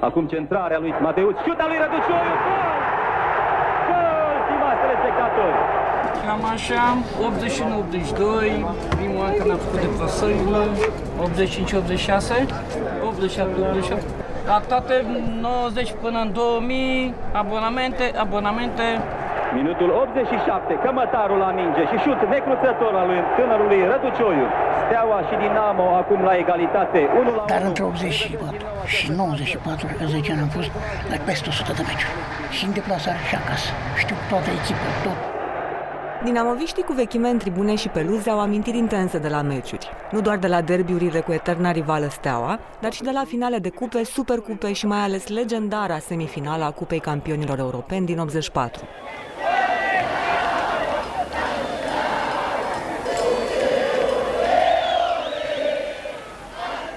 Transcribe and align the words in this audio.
Acum 0.00 0.26
centrarea 0.26 0.78
lui 0.78 0.94
Mateuț, 1.00 1.36
șuta 1.46 1.64
lui 1.66 1.78
Răducioiu, 1.82 2.34
gol! 2.44 2.78
Gol, 3.88 4.34
stimați 4.44 4.80
telespectatori! 4.82 5.58
Cam 6.26 6.42
așa, 6.54 6.84
81-82, 8.08 8.96
primul 8.96 9.24
an 9.26 9.32
când 9.38 9.50
am 9.50 9.56
făcut 9.56 9.80
deplasările, 9.80 10.62
85-86, 12.34 12.46
87-88, 13.96 14.02
la 14.46 14.58
toate 14.68 14.94
90 15.40 15.94
până 16.02 16.18
în 16.20 16.32
2000, 16.32 17.14
abonamente, 17.32 18.12
abonamente, 18.16 18.82
Minutul 19.58 19.90
87, 19.90 20.74
cămătarul 20.84 21.38
la 21.38 21.50
minge 21.58 21.82
și 21.90 21.96
șut 22.04 22.20
necruțător 22.34 22.92
al 23.00 23.06
lui 23.10 23.20
tânărului 23.36 23.80
Răducioiu. 23.90 24.46
Steaua 24.84 25.18
și 25.28 25.34
Dinamo 25.42 25.86
acum 26.00 26.20
la 26.28 26.34
egalitate, 26.42 27.00
1 27.20 27.22
la 27.22 27.42
1. 27.42 27.52
Dar 27.52 27.62
între 27.70 27.84
84 27.84 28.66
și 28.94 29.10
94, 29.10 29.86
că 29.98 30.04
10 30.04 30.32
ani 30.32 30.40
am 30.40 30.50
fost 30.58 30.70
la 31.10 31.16
peste 31.28 31.48
100 31.48 31.72
de 31.78 31.82
meciuri. 31.88 32.14
Și 32.56 32.64
în 32.66 32.72
deplasare 32.72 33.22
și 33.28 33.34
acasă. 33.42 33.68
Știu 34.02 34.16
toată 34.30 34.48
echipa, 34.58 34.88
tot. 35.04 35.18
Dinamoviștii 36.24 36.82
cu 36.82 36.92
vechime 36.92 37.28
în 37.28 37.38
tribune 37.38 37.74
și 37.74 37.88
peluze 37.88 38.30
au 38.30 38.40
amintiri 38.40 38.76
intense 38.76 39.18
de 39.18 39.28
la 39.28 39.42
meciuri. 39.42 39.88
Nu 40.10 40.20
doar 40.20 40.36
de 40.36 40.46
la 40.46 40.60
derbiurile 40.60 41.20
cu 41.20 41.32
eterna 41.32 41.70
rivală 41.70 42.08
Steaua, 42.10 42.58
dar 42.80 42.92
și 42.92 43.02
de 43.02 43.10
la 43.12 43.22
finale 43.26 43.58
de 43.58 43.70
cupe, 43.70 44.04
supercupe 44.04 44.72
și 44.72 44.86
mai 44.86 44.98
ales 44.98 45.28
legendara 45.28 45.98
semifinală 45.98 46.64
a 46.64 46.70
Cupei 46.70 46.98
Campionilor 47.00 47.58
Europeni 47.58 48.06
din 48.06 48.18
84. 48.18 48.84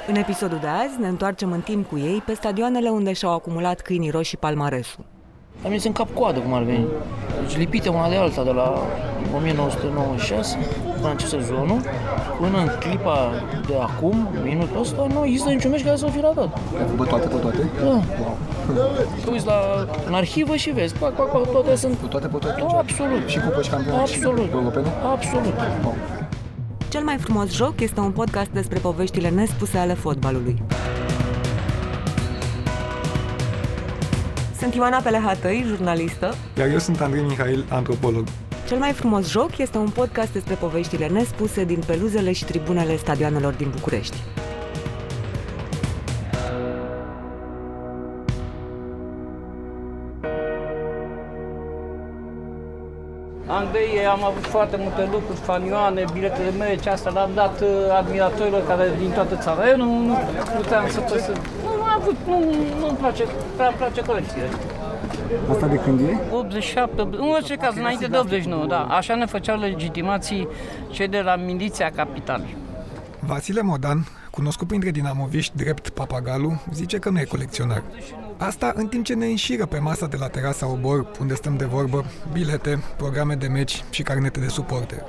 În 0.07 0.15
episodul 0.15 0.57
de 0.61 0.67
azi 0.67 0.99
ne 0.99 1.07
întoarcem 1.07 1.51
în 1.51 1.61
timp 1.61 1.89
cu 1.89 1.97
ei 1.97 2.23
pe 2.25 2.33
stadioanele 2.33 2.89
unde 2.89 3.13
și-au 3.13 3.33
acumulat 3.33 3.81
câinii 3.81 4.09
roșii 4.09 4.37
palmaresul. 4.37 5.03
Am 5.63 5.69
mers 5.69 5.83
în 5.83 5.91
cap 5.91 6.13
coadă, 6.13 6.39
cum 6.39 6.53
ar 6.53 6.63
veni. 6.63 6.85
Deci 7.41 7.57
lipite 7.57 7.89
una 7.89 8.09
de 8.09 8.15
alta 8.15 8.43
de 8.43 8.51
la 8.51 8.81
1996, 9.35 10.57
până 10.95 11.07
în 11.07 11.09
acest 11.09 11.31
sezonul, 11.31 11.81
până 12.39 12.57
în 12.57 12.69
clipa 12.79 13.31
de 13.67 13.75
acum, 13.81 14.27
minutul 14.43 14.79
ăsta, 14.79 15.07
nu 15.13 15.25
există 15.25 15.49
niciun 15.49 15.71
meci 15.71 15.83
care 15.83 15.95
să 15.95 16.05
fi 16.05 16.19
ratat. 16.19 16.57
Ai 16.79 16.85
făcut 16.89 17.07
toate 17.07 17.27
pe 17.27 17.35
toate? 17.35 17.69
Da. 17.83 17.99
Te 19.23 19.29
uiți 19.31 19.45
la, 19.45 19.87
în 20.07 20.13
arhivă 20.13 20.55
și 20.55 20.69
vezi, 20.69 20.95
pac, 20.95 21.11
pac, 21.11 21.31
pac, 21.31 21.51
toate 21.51 21.75
sunt... 21.75 21.97
Cu 22.01 22.07
toate 22.07 22.27
pe 22.27 22.37
toate? 22.37 22.61
Da, 22.61 22.77
absolut. 22.77 23.27
Și 23.27 23.39
cupă 23.39 23.61
și 23.61 23.69
campionat 23.69 23.99
Absolut. 23.99 24.45
și 24.45 24.51
europene? 24.53 24.87
Absolut. 25.03 25.53
Wow. 25.83 25.95
Cel 26.93 27.03
mai 27.03 27.17
frumos 27.17 27.51
joc 27.55 27.79
este 27.79 27.99
un 27.99 28.11
podcast 28.11 28.49
despre 28.49 28.79
poveștile 28.79 29.29
nespuse 29.29 29.77
ale 29.77 29.93
fotbalului. 29.93 30.63
Sunt 34.59 34.75
Ioana 34.75 34.99
Pelehatăi, 34.99 35.63
jurnalistă. 35.67 36.35
Iar 36.57 36.69
eu 36.69 36.77
sunt 36.77 37.01
Andrei 37.01 37.23
Mihail, 37.23 37.65
antropolog. 37.69 38.27
Cel 38.67 38.77
mai 38.77 38.91
frumos 38.91 39.29
joc 39.29 39.57
este 39.57 39.77
un 39.77 39.89
podcast 39.89 40.31
despre 40.31 40.53
poveștile 40.53 41.07
nespuse 41.07 41.63
din 41.63 41.79
peluzele 41.85 42.31
și 42.31 42.45
tribunele 42.45 42.97
stadioanelor 42.97 43.53
din 43.53 43.69
București. 43.69 44.17
Andrei, 53.75 54.05
am 54.05 54.23
avut 54.23 54.45
foarte 54.45 54.77
multe 54.79 55.09
lucruri, 55.11 55.39
fanioane, 55.39 56.03
biletele 56.13 56.51
mele, 56.57 56.75
ce 56.75 56.89
asta 56.89 57.09
le-am 57.09 57.29
dat 57.33 57.61
uh, 57.61 57.67
admiratorilor 57.97 58.67
care 58.67 58.91
din 58.99 59.09
toată 59.09 59.35
țara. 59.35 59.69
Eu 59.69 59.77
nu, 59.77 60.05
nu 60.05 60.17
puteam 60.55 60.89
să... 60.89 61.03
să 61.07 61.31
nu 61.63 61.83
am 61.83 61.99
avut, 62.01 62.15
nu, 62.27 62.39
nu-mi 62.79 62.97
place, 62.97 63.23
prea 63.55 63.67
îmi 63.67 63.75
place 63.77 64.01
colecție. 64.01 64.41
Asta 65.51 65.67
de 65.67 65.75
când 65.75 65.99
e? 65.99 66.17
87, 66.31 67.01
în 67.01 67.29
orice 67.33 67.55
caz, 67.55 67.75
înainte 67.75 68.07
de 68.07 68.17
89, 68.17 68.65
da. 68.65 68.81
Așa 68.83 69.15
ne 69.15 69.25
făceau 69.25 69.59
legitimații 69.59 70.47
cei 70.89 71.07
de 71.07 71.21
la 71.21 71.35
miliția 71.35 71.91
capitalei. 71.95 72.55
Vasile 73.19 73.61
Modan, 73.61 74.07
cunoscut 74.35 74.67
printre 74.67 74.91
dinamoviști 74.91 75.57
drept 75.57 75.89
Papagalu, 75.89 76.61
zice 76.73 76.97
că 76.97 77.09
nu 77.09 77.19
e 77.19 77.23
colecționar. 77.23 77.83
Asta 78.37 78.73
în 78.75 78.87
timp 78.87 79.05
ce 79.05 79.13
ne 79.13 79.25
înșiră 79.25 79.65
pe 79.65 79.77
masa 79.77 80.07
de 80.07 80.17
la 80.17 80.27
terasa 80.27 80.67
Obor, 80.67 81.11
unde 81.19 81.35
stăm 81.35 81.57
de 81.57 81.65
vorbă, 81.65 82.05
bilete, 82.31 82.83
programe 82.97 83.35
de 83.35 83.47
meci 83.47 83.83
și 83.89 84.03
carnete 84.03 84.39
de 84.39 84.47
suporter. 84.47 85.03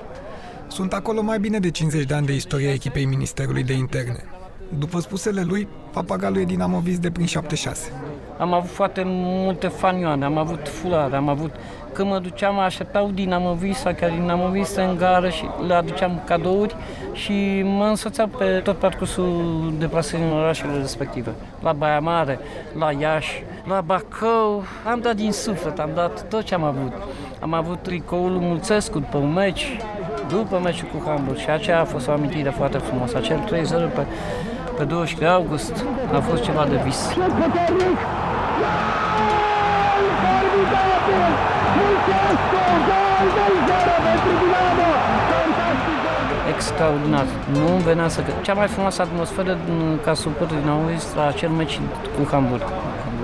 Sunt 0.68 0.92
acolo 0.92 1.22
mai 1.22 1.38
bine 1.40 1.58
de 1.58 1.70
50 1.70 2.04
de 2.04 2.14
ani 2.14 2.26
de 2.26 2.34
istoria 2.34 2.72
echipei 2.72 3.04
Ministerului 3.04 3.62
de 3.62 3.72
Interne. 3.72 4.24
După 4.68 5.00
spusele 5.00 5.42
lui, 5.42 5.68
Papagalu 5.92 6.40
e 6.40 6.44
dinamovist 6.44 7.00
de 7.00 7.10
prin 7.10 7.26
76. 7.26 7.92
Am 8.38 8.52
avut 8.52 8.70
foarte 8.70 9.02
multe 9.04 9.68
fanioane, 9.68 10.24
am 10.24 10.38
avut 10.38 10.68
fulare, 10.68 11.16
am 11.16 11.28
avut... 11.28 11.54
Când 11.92 12.08
mă 12.08 12.18
duceam, 12.18 12.58
așteptau 12.58 13.10
dinamovist 13.10 13.80
sau 13.80 13.92
chiar 13.92 14.10
dinamovist 14.10 14.76
în 14.76 14.96
gară 14.96 15.28
și 15.28 15.44
le 15.66 15.74
aduceam 15.74 16.22
cadouri 16.24 16.76
și 17.12 17.62
mă 17.62 17.84
însoțeau 17.84 18.26
pe 18.26 18.60
tot 18.64 18.76
parcursul 18.76 19.72
deplasării 19.78 20.24
în 20.24 20.32
orașele 20.32 20.78
respective. 20.78 21.30
La 21.62 21.72
Baia 21.72 21.98
Mare, 21.98 22.38
la 22.78 22.92
Iași, 22.92 23.44
la 23.68 23.80
Bacău. 23.80 24.62
Am 24.90 25.00
dat 25.00 25.16
din 25.16 25.32
suflet, 25.32 25.78
am 25.78 25.90
dat 25.94 26.28
tot 26.28 26.42
ce 26.42 26.54
am 26.54 26.64
avut. 26.64 26.92
Am 27.40 27.52
avut 27.52 27.82
tricoul 27.82 28.30
lui 28.30 28.46
Mulțescu 28.46 28.98
după 28.98 29.16
un 29.16 29.32
meci, 29.32 29.78
după 30.28 30.60
meciul 30.62 30.88
cu 30.88 31.02
Hamburg 31.06 31.38
și 31.38 31.50
aceea 31.50 31.80
a 31.80 31.84
fost 31.84 32.08
o 32.08 32.12
amintire 32.12 32.50
foarte 32.50 32.78
frumoasă. 32.78 33.16
Acel 33.16 33.38
3-0 33.38 33.94
pe, 33.94 34.06
pe 34.76 34.84
23 34.84 35.28
august 35.28 35.84
a 36.14 36.20
fost 36.20 36.42
ceva 36.42 36.66
de 36.70 36.80
vis. 36.84 37.08
extraordinar. 46.54 47.24
Nu 47.52 47.72
îmi 47.74 47.82
venea 47.82 48.08
să... 48.08 48.20
Cea 48.42 48.54
mai 48.54 48.66
frumoasă 48.66 49.02
atmosferă 49.02 49.58
din- 49.64 49.98
ca 50.04 50.14
suporter 50.14 50.58
din 50.58 50.68
August 50.68 51.16
la 51.16 51.26
acel 51.26 51.48
meci 51.48 51.80
cu 52.16 52.28
Hamburg. 52.30 52.62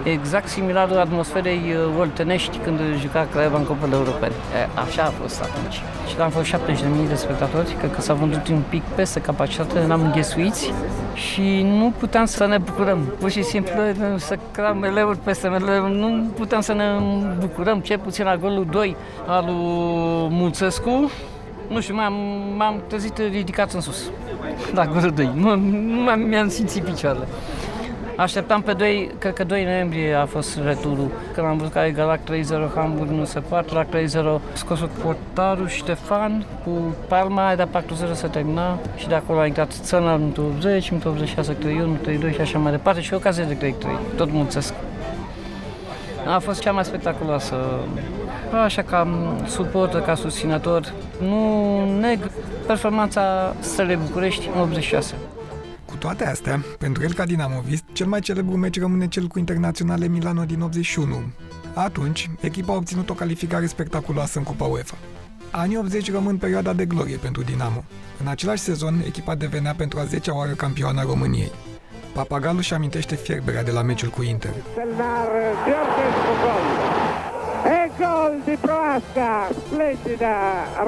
Exact 0.02 0.48
similarul 0.48 0.98
atmosferei 0.98 1.60
uh, 1.68 1.98
oltenești 1.98 2.58
când 2.58 2.80
juca 3.00 3.26
Craiova 3.32 3.58
în 3.58 3.64
Cupele 3.64 3.94
Europene. 3.94 4.32
E, 4.32 4.80
Așa 4.80 5.02
a 5.02 5.12
fost 5.20 5.42
atunci. 5.42 5.80
Și 6.08 6.20
am 6.20 6.30
fost 6.30 6.54
70.000 6.54 7.08
de 7.08 7.14
spectatori, 7.14 7.74
cred 7.78 7.94
că 7.94 8.00
s-a 8.00 8.14
vândut 8.14 8.48
un 8.48 8.62
pic 8.68 8.82
peste 8.82 9.20
capacitate, 9.20 9.78
eram 9.78 10.02
înghesuiți 10.02 10.72
și 11.14 11.62
nu 11.62 11.92
puteam 11.98 12.24
să 12.24 12.46
ne 12.46 12.58
bucurăm. 12.58 12.98
Pur 13.18 13.30
și 13.30 13.42
simplu 13.42 13.80
să 14.16 14.38
cram 14.52 14.78
meleuri 14.78 15.18
peste 15.18 15.48
meleuri, 15.48 15.94
nu 15.94 16.30
puteam 16.36 16.60
să 16.60 16.72
ne 16.72 16.84
bucurăm, 17.38 17.80
cel 17.80 17.98
puțin 17.98 18.24
la 18.24 18.36
golul 18.36 18.66
2 18.70 18.96
al 19.26 19.44
lui 19.44 19.54
Mulțescu, 20.38 21.10
nu 21.68 21.80
știu, 21.80 21.94
m-am, 21.94 22.14
m-am 22.56 22.82
trezit 22.86 23.18
ridicat 23.18 23.72
în 23.72 23.80
sus. 23.80 24.10
La 24.74 24.86
golul 24.86 25.10
2. 25.10 25.30
Nu, 25.34 25.56
nu 25.56 26.00
m-am, 26.00 26.20
mi-am 26.20 26.48
simțit 26.48 26.82
picioarele. 26.82 27.26
Așteptam 28.20 28.62
pe 28.62 28.72
2, 28.72 29.10
cred 29.18 29.32
că 29.32 29.44
2 29.44 29.64
noiembrie 29.64 30.14
a 30.14 30.26
fost 30.26 30.58
returul. 30.64 31.10
Când 31.34 31.46
am 31.46 31.56
văzut 31.56 31.72
că 31.72 31.78
a 31.78 31.86
egalat 31.86 32.18
3-0 32.18 32.74
Hamburg, 32.74 33.10
nu 33.10 33.24
se 33.24 33.40
poate, 33.40 33.74
la 33.74 33.84
3-0 33.84 33.88
scos 34.52 34.80
portarul 35.02 35.68
Ștefan 35.68 36.44
cu 36.64 36.70
Palma, 37.08 37.54
de 37.54 37.66
4-0 37.78 38.12
se 38.12 38.26
termina 38.26 38.78
și 38.96 39.08
de 39.08 39.14
acolo 39.14 39.38
a 39.38 39.46
intrat 39.46 39.72
Țăna 39.72 40.14
în 40.14 40.32
80, 40.38 40.90
în 40.90 41.00
86, 41.06 41.56
3-1, 42.26 42.28
3-2 42.30 42.34
și 42.34 42.40
așa 42.40 42.58
mai 42.58 42.70
departe 42.70 43.00
și 43.00 43.14
ocazie 43.14 43.44
de 43.44 43.74
3-3, 43.74 44.16
tot 44.16 44.32
mulțesc. 44.32 44.74
A 46.34 46.38
fost 46.38 46.60
cea 46.60 46.72
mai 46.72 46.84
spectaculoasă. 46.84 47.54
Așa 48.64 48.82
ca 48.82 49.08
suporter, 49.46 50.00
ca 50.00 50.14
susținător, 50.14 50.92
nu 51.18 51.98
neg 52.00 52.30
performanța 52.66 53.54
Stelei 53.60 53.96
București 53.96 54.48
în 54.54 54.60
86. 54.60 55.14
Cu 55.90 55.96
toate 55.96 56.26
astea, 56.26 56.64
pentru 56.78 57.02
el 57.02 57.12
ca 57.12 57.24
dinamovist, 57.24 57.84
cel 57.92 58.06
mai 58.06 58.20
celebru 58.20 58.56
meci 58.56 58.80
rămâne 58.80 59.08
cel 59.08 59.26
cu 59.26 59.38
Internaționale 59.38 60.06
Milano 60.06 60.44
din 60.44 60.60
81. 60.60 61.32
Atunci, 61.74 62.30
echipa 62.40 62.72
a 62.72 62.76
obținut 62.76 63.10
o 63.10 63.14
calificare 63.14 63.66
spectaculoasă 63.66 64.38
în 64.38 64.44
Cupa 64.44 64.64
UEFA. 64.64 64.96
Anii 65.50 65.76
80 65.76 66.12
rămân 66.12 66.36
perioada 66.36 66.72
de 66.72 66.84
glorie 66.84 67.16
pentru 67.16 67.42
Dinamo. 67.42 67.84
În 68.20 68.26
același 68.26 68.62
sezon, 68.62 69.02
echipa 69.06 69.34
devenea 69.34 69.74
pentru 69.74 69.98
a 69.98 70.06
10-a 70.06 70.34
oară 70.34 70.52
campioana 70.52 71.02
României. 71.02 71.52
Papagalu 72.12 72.60
și 72.60 72.74
amintește 72.74 73.14
fierberea 73.14 73.62
de 73.62 73.70
la 73.70 73.82
meciul 73.82 74.08
cu 74.08 74.22
Inter. 74.22 74.50
Selnar 74.74 75.28
Georgescu 75.66 76.89
gol. 78.00 78.06
E 78.06 78.06
gol 78.06 78.32
di 78.44 78.56
Proasca, 78.60 79.48
splendida 79.66 80.34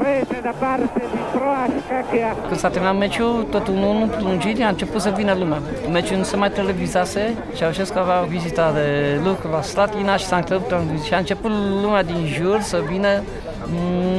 rete 0.03 0.41
da 0.43 0.55
parte 0.59 1.01
di 1.13 1.23
Proasca 1.33 1.99
che 2.11 2.23
ha 2.23 2.33
Când 2.49 2.59
s-a 2.59 2.69
terminat 2.69 2.97
meciul, 2.97 3.47
tot 3.51 3.69
în 3.69 3.83
unul 3.83 4.09
prelungiri 4.09 4.63
a 4.63 4.69
început 4.69 5.01
să 5.01 5.13
vină 5.17 5.35
lumea. 5.35 5.61
Meciul 5.91 6.17
nu 6.17 6.23
se 6.23 6.37
mai 6.37 6.51
televizase, 6.51 7.35
Ceaușescu 7.57 7.99
avea 7.99 8.23
o 8.23 8.27
vizită 8.27 8.71
de 8.75 9.21
lucru 9.25 9.51
la 9.51 9.63
Slatina 9.63 10.17
și 10.17 10.25
s-a 10.25 10.37
întrerupt 10.37 10.75
și 11.05 11.15
a 11.15 11.19
început 11.19 11.51
lumea 11.83 12.03
din 12.03 12.27
jur 12.27 12.61
să 12.61 12.83
vină 12.89 13.23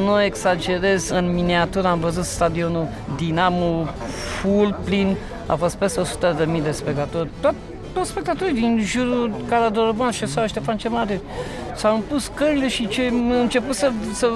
nu 0.05 0.21
exagerez, 0.21 1.09
în 1.09 1.33
miniatură 1.33 1.87
am 1.87 1.99
văzut 1.99 2.23
stadionul 2.23 2.87
Dinamo 3.15 3.87
full 4.41 4.79
plin, 4.83 5.17
a 5.45 5.55
fost 5.55 5.75
peste 5.75 5.99
100 5.99 6.35
de 6.37 6.45
mii 6.45 6.61
de 6.61 6.71
spectatori. 6.71 7.29
Tot 7.41 7.53
toți 7.93 8.09
spectatorii 8.09 8.53
din 8.53 8.79
jurul 8.81 9.33
Cara 9.49 9.69
Doroban 9.69 10.11
și 10.11 10.25
sau 10.25 10.47
Ștefan 10.47 10.77
cel 10.77 10.91
Mare 10.91 11.21
s-au 11.75 11.95
împus 11.95 12.31
cările 12.33 12.67
și 12.67 12.87
ce 12.87 13.11
a 13.31 13.39
început 13.39 13.75
să, 13.75 13.91
să 14.13 14.29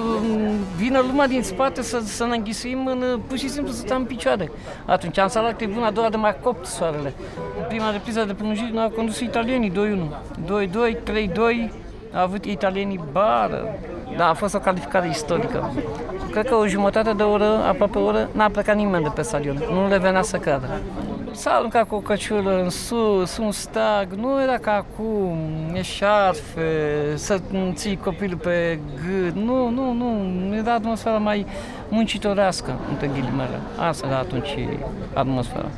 vină 0.76 0.98
lumea 0.98 1.26
din 1.26 1.42
spate 1.42 1.82
să, 1.82 2.00
să 2.04 2.24
ne 2.24 2.36
înghisuim 2.36 2.86
în, 2.86 3.20
pur 3.26 3.38
și 3.38 3.48
simplu 3.48 3.72
să 3.72 3.78
stăm 3.78 3.96
în 3.96 4.04
picioare. 4.04 4.50
Atunci 4.84 5.18
am 5.18 5.28
salat 5.28 5.56
tribuna 5.56 5.86
a 5.86 5.90
doua 5.90 6.08
de 6.08 6.16
mai 6.16 6.36
copt 6.42 6.66
soarele. 6.66 7.12
În 7.60 7.64
prima 7.68 7.90
repriză 7.90 8.24
de 8.24 8.34
prelungire 8.34 8.68
ne-au 8.68 8.88
condus 8.88 9.20
italienii 9.20 9.70
2-1. 9.70 9.74
2-2, 10.90 10.96
3-2, 11.68 11.70
a 12.12 12.22
avut 12.22 12.44
italienii 12.44 13.00
bară. 13.12 13.78
Da, 14.16 14.28
a 14.28 14.34
fost 14.34 14.54
o 14.54 14.58
calificare 14.58 15.08
istorică. 15.08 15.72
Cred 16.30 16.48
că 16.48 16.54
o 16.54 16.66
jumătate 16.66 17.12
de 17.12 17.22
oră, 17.22 17.64
aproape 17.68 17.98
o 17.98 18.04
oră, 18.04 18.28
n-a 18.32 18.48
plecat 18.48 18.76
nimeni 18.76 19.02
de 19.02 19.10
pe 19.14 19.22
stadion. 19.22 19.62
Nu 19.72 19.88
le 19.88 19.98
venea 19.98 20.22
să 20.22 20.36
cadă. 20.36 20.80
S-a 21.38 21.50
aruncat 21.50 21.88
cu 21.88 21.94
o 21.94 21.98
căciulă 21.98 22.62
în 22.62 22.70
sus, 22.70 23.36
un 23.36 23.52
stag, 23.52 24.12
nu 24.12 24.42
era 24.42 24.58
ca 24.58 24.72
acum, 24.72 25.38
eșarfe, 25.72 26.62
să 27.14 27.40
ții 27.72 27.96
copilul 27.96 28.36
pe 28.36 28.78
gât, 28.94 29.34
nu, 29.34 29.68
nu, 29.68 29.92
nu, 29.92 30.56
era 30.56 30.74
atmosfera 30.74 31.16
mai 31.16 31.46
muncitorească, 31.88 32.78
între 32.88 33.06
ghilimele. 33.06 33.60
Asta 33.76 34.06
era 34.06 34.18
atunci 34.18 34.58
atmosfera. 35.12 35.68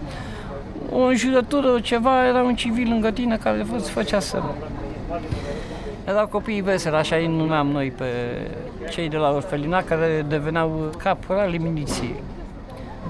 O 0.93 0.99
înjurătură, 0.99 1.81
ceva, 1.81 2.27
era 2.27 2.43
un 2.43 2.55
civil 2.55 2.89
lângă 2.89 3.11
tine 3.11 3.37
care 3.37 3.63
vă 3.63 3.79
făcea 3.79 4.21
să 4.21 4.43
erau 6.07 6.27
copiii 6.27 6.61
veseli, 6.61 6.97
așa 6.97 7.17
îi 7.17 7.27
numeam 7.27 7.67
noi 7.67 7.91
pe 7.91 8.07
cei 8.91 9.09
de 9.09 9.17
la 9.17 9.31
orfelina 9.31 9.83
care 9.83 10.25
deveneau 10.29 10.91
caporali 10.99 11.59
miliției. 11.59 12.23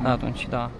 Atunci, 0.03 0.47
da. 0.49 0.71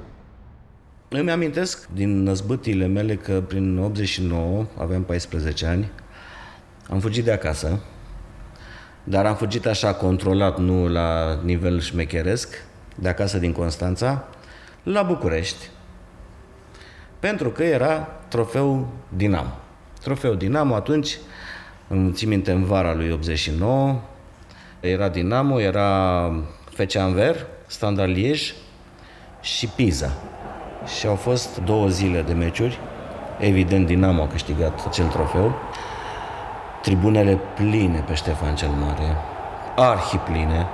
Îmi 1.13 1.31
amintesc 1.31 1.89
din 1.93 2.23
năzbâtile 2.23 2.87
mele 2.87 3.15
că 3.17 3.41
prin 3.41 3.79
89, 3.79 4.67
aveam 4.79 5.03
14 5.03 5.67
ani, 5.67 5.91
am 6.89 7.01
fugit 7.01 7.25
de 7.25 7.33
acasă, 7.33 7.81
dar 9.05 9.27
am 9.27 9.35
fugit 9.35 9.67
așa 9.67 9.95
controlat, 9.95 10.59
nu 10.59 10.89
la 10.89 11.41
nivel 11.43 11.81
șmecheresc, 11.81 12.65
de 12.95 13.09
acasă 13.09 13.39
din 13.39 13.53
Constanța, 13.53 14.29
la 14.83 15.03
București, 15.03 15.69
pentru 17.19 17.51
că 17.51 17.63
era 17.63 18.09
trofeu 18.29 18.93
Dinamo. 19.17 19.59
Trofeu 20.03 20.35
Dinamo 20.35 20.75
atunci 20.75 21.19
îmi 21.89 22.13
țin 22.13 22.29
minte 22.29 22.53
în 22.53 22.65
vara 22.65 22.95
lui 22.95 23.11
89, 23.11 24.01
era 24.81 25.09
Dinamo, 25.09 25.61
era 25.61 26.31
FC 26.65 26.97
Anver, 26.97 27.47
Standard 27.67 28.13
Liege 28.13 28.53
și 29.41 29.67
Pisa. 29.67 30.30
Și 30.87 31.07
au 31.07 31.15
fost 31.15 31.61
două 31.65 31.89
zile 31.89 32.23
de 32.23 32.33
meciuri. 32.33 32.79
Evident, 33.39 33.87
Dinamo 33.87 34.23
a 34.23 34.27
câștigat 34.27 34.87
acel 34.87 35.07
trofeu. 35.07 35.53
Tribunele 36.83 37.39
pline 37.55 38.05
pe 38.07 38.15
Ștefan 38.15 38.55
cel 38.55 38.69
Mare, 38.69 39.17
arhi 39.77 40.17
pline. 40.17 40.67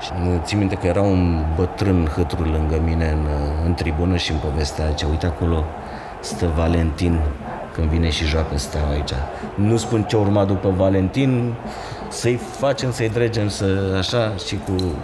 Și 0.00 0.10
țin 0.42 0.58
minte 0.58 0.74
că 0.74 0.86
era 0.86 1.00
un 1.00 1.44
bătrân 1.56 2.10
hâtru 2.16 2.42
lângă 2.42 2.80
mine 2.84 3.08
în, 3.08 3.26
în 3.64 3.74
tribună 3.74 4.16
și 4.16 4.30
în 4.30 4.38
povestea 4.38 4.92
ce 4.92 5.06
uite 5.10 5.26
acolo 5.26 5.64
stă 6.20 6.52
Valentin 6.56 7.20
când 7.72 7.88
vine 7.88 8.10
și 8.10 8.24
joacă 8.24 8.58
steaua 8.58 8.90
aici. 8.90 9.12
Nu 9.54 9.76
spun 9.76 10.02
ce 10.02 10.16
urma 10.16 10.44
după 10.44 10.72
Valentin, 10.76 11.54
să-i 12.08 12.34
facem, 12.34 12.92
să-i 12.92 13.08
dregem, 13.08 13.48
să, 13.48 13.94
așa, 13.98 14.32
și 14.46 14.58
cu 14.64 14.72
uh, 14.72 14.94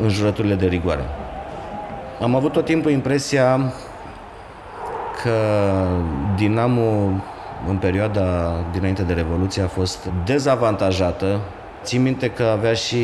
înjurăturile 0.00 0.54
de 0.54 0.66
rigoare. 0.66 1.04
Am 2.22 2.34
avut 2.34 2.52
tot 2.52 2.64
timpul 2.64 2.90
impresia 2.90 3.72
că 5.22 5.36
Dinamo 6.36 7.22
în 7.68 7.76
perioada 7.76 8.54
dinainte 8.72 9.02
de 9.02 9.12
Revoluție 9.12 9.62
a 9.62 9.66
fost 9.66 10.08
dezavantajată. 10.24 11.40
Țin 11.82 12.02
minte 12.02 12.30
că 12.30 12.42
avea 12.42 12.72
și 12.72 12.98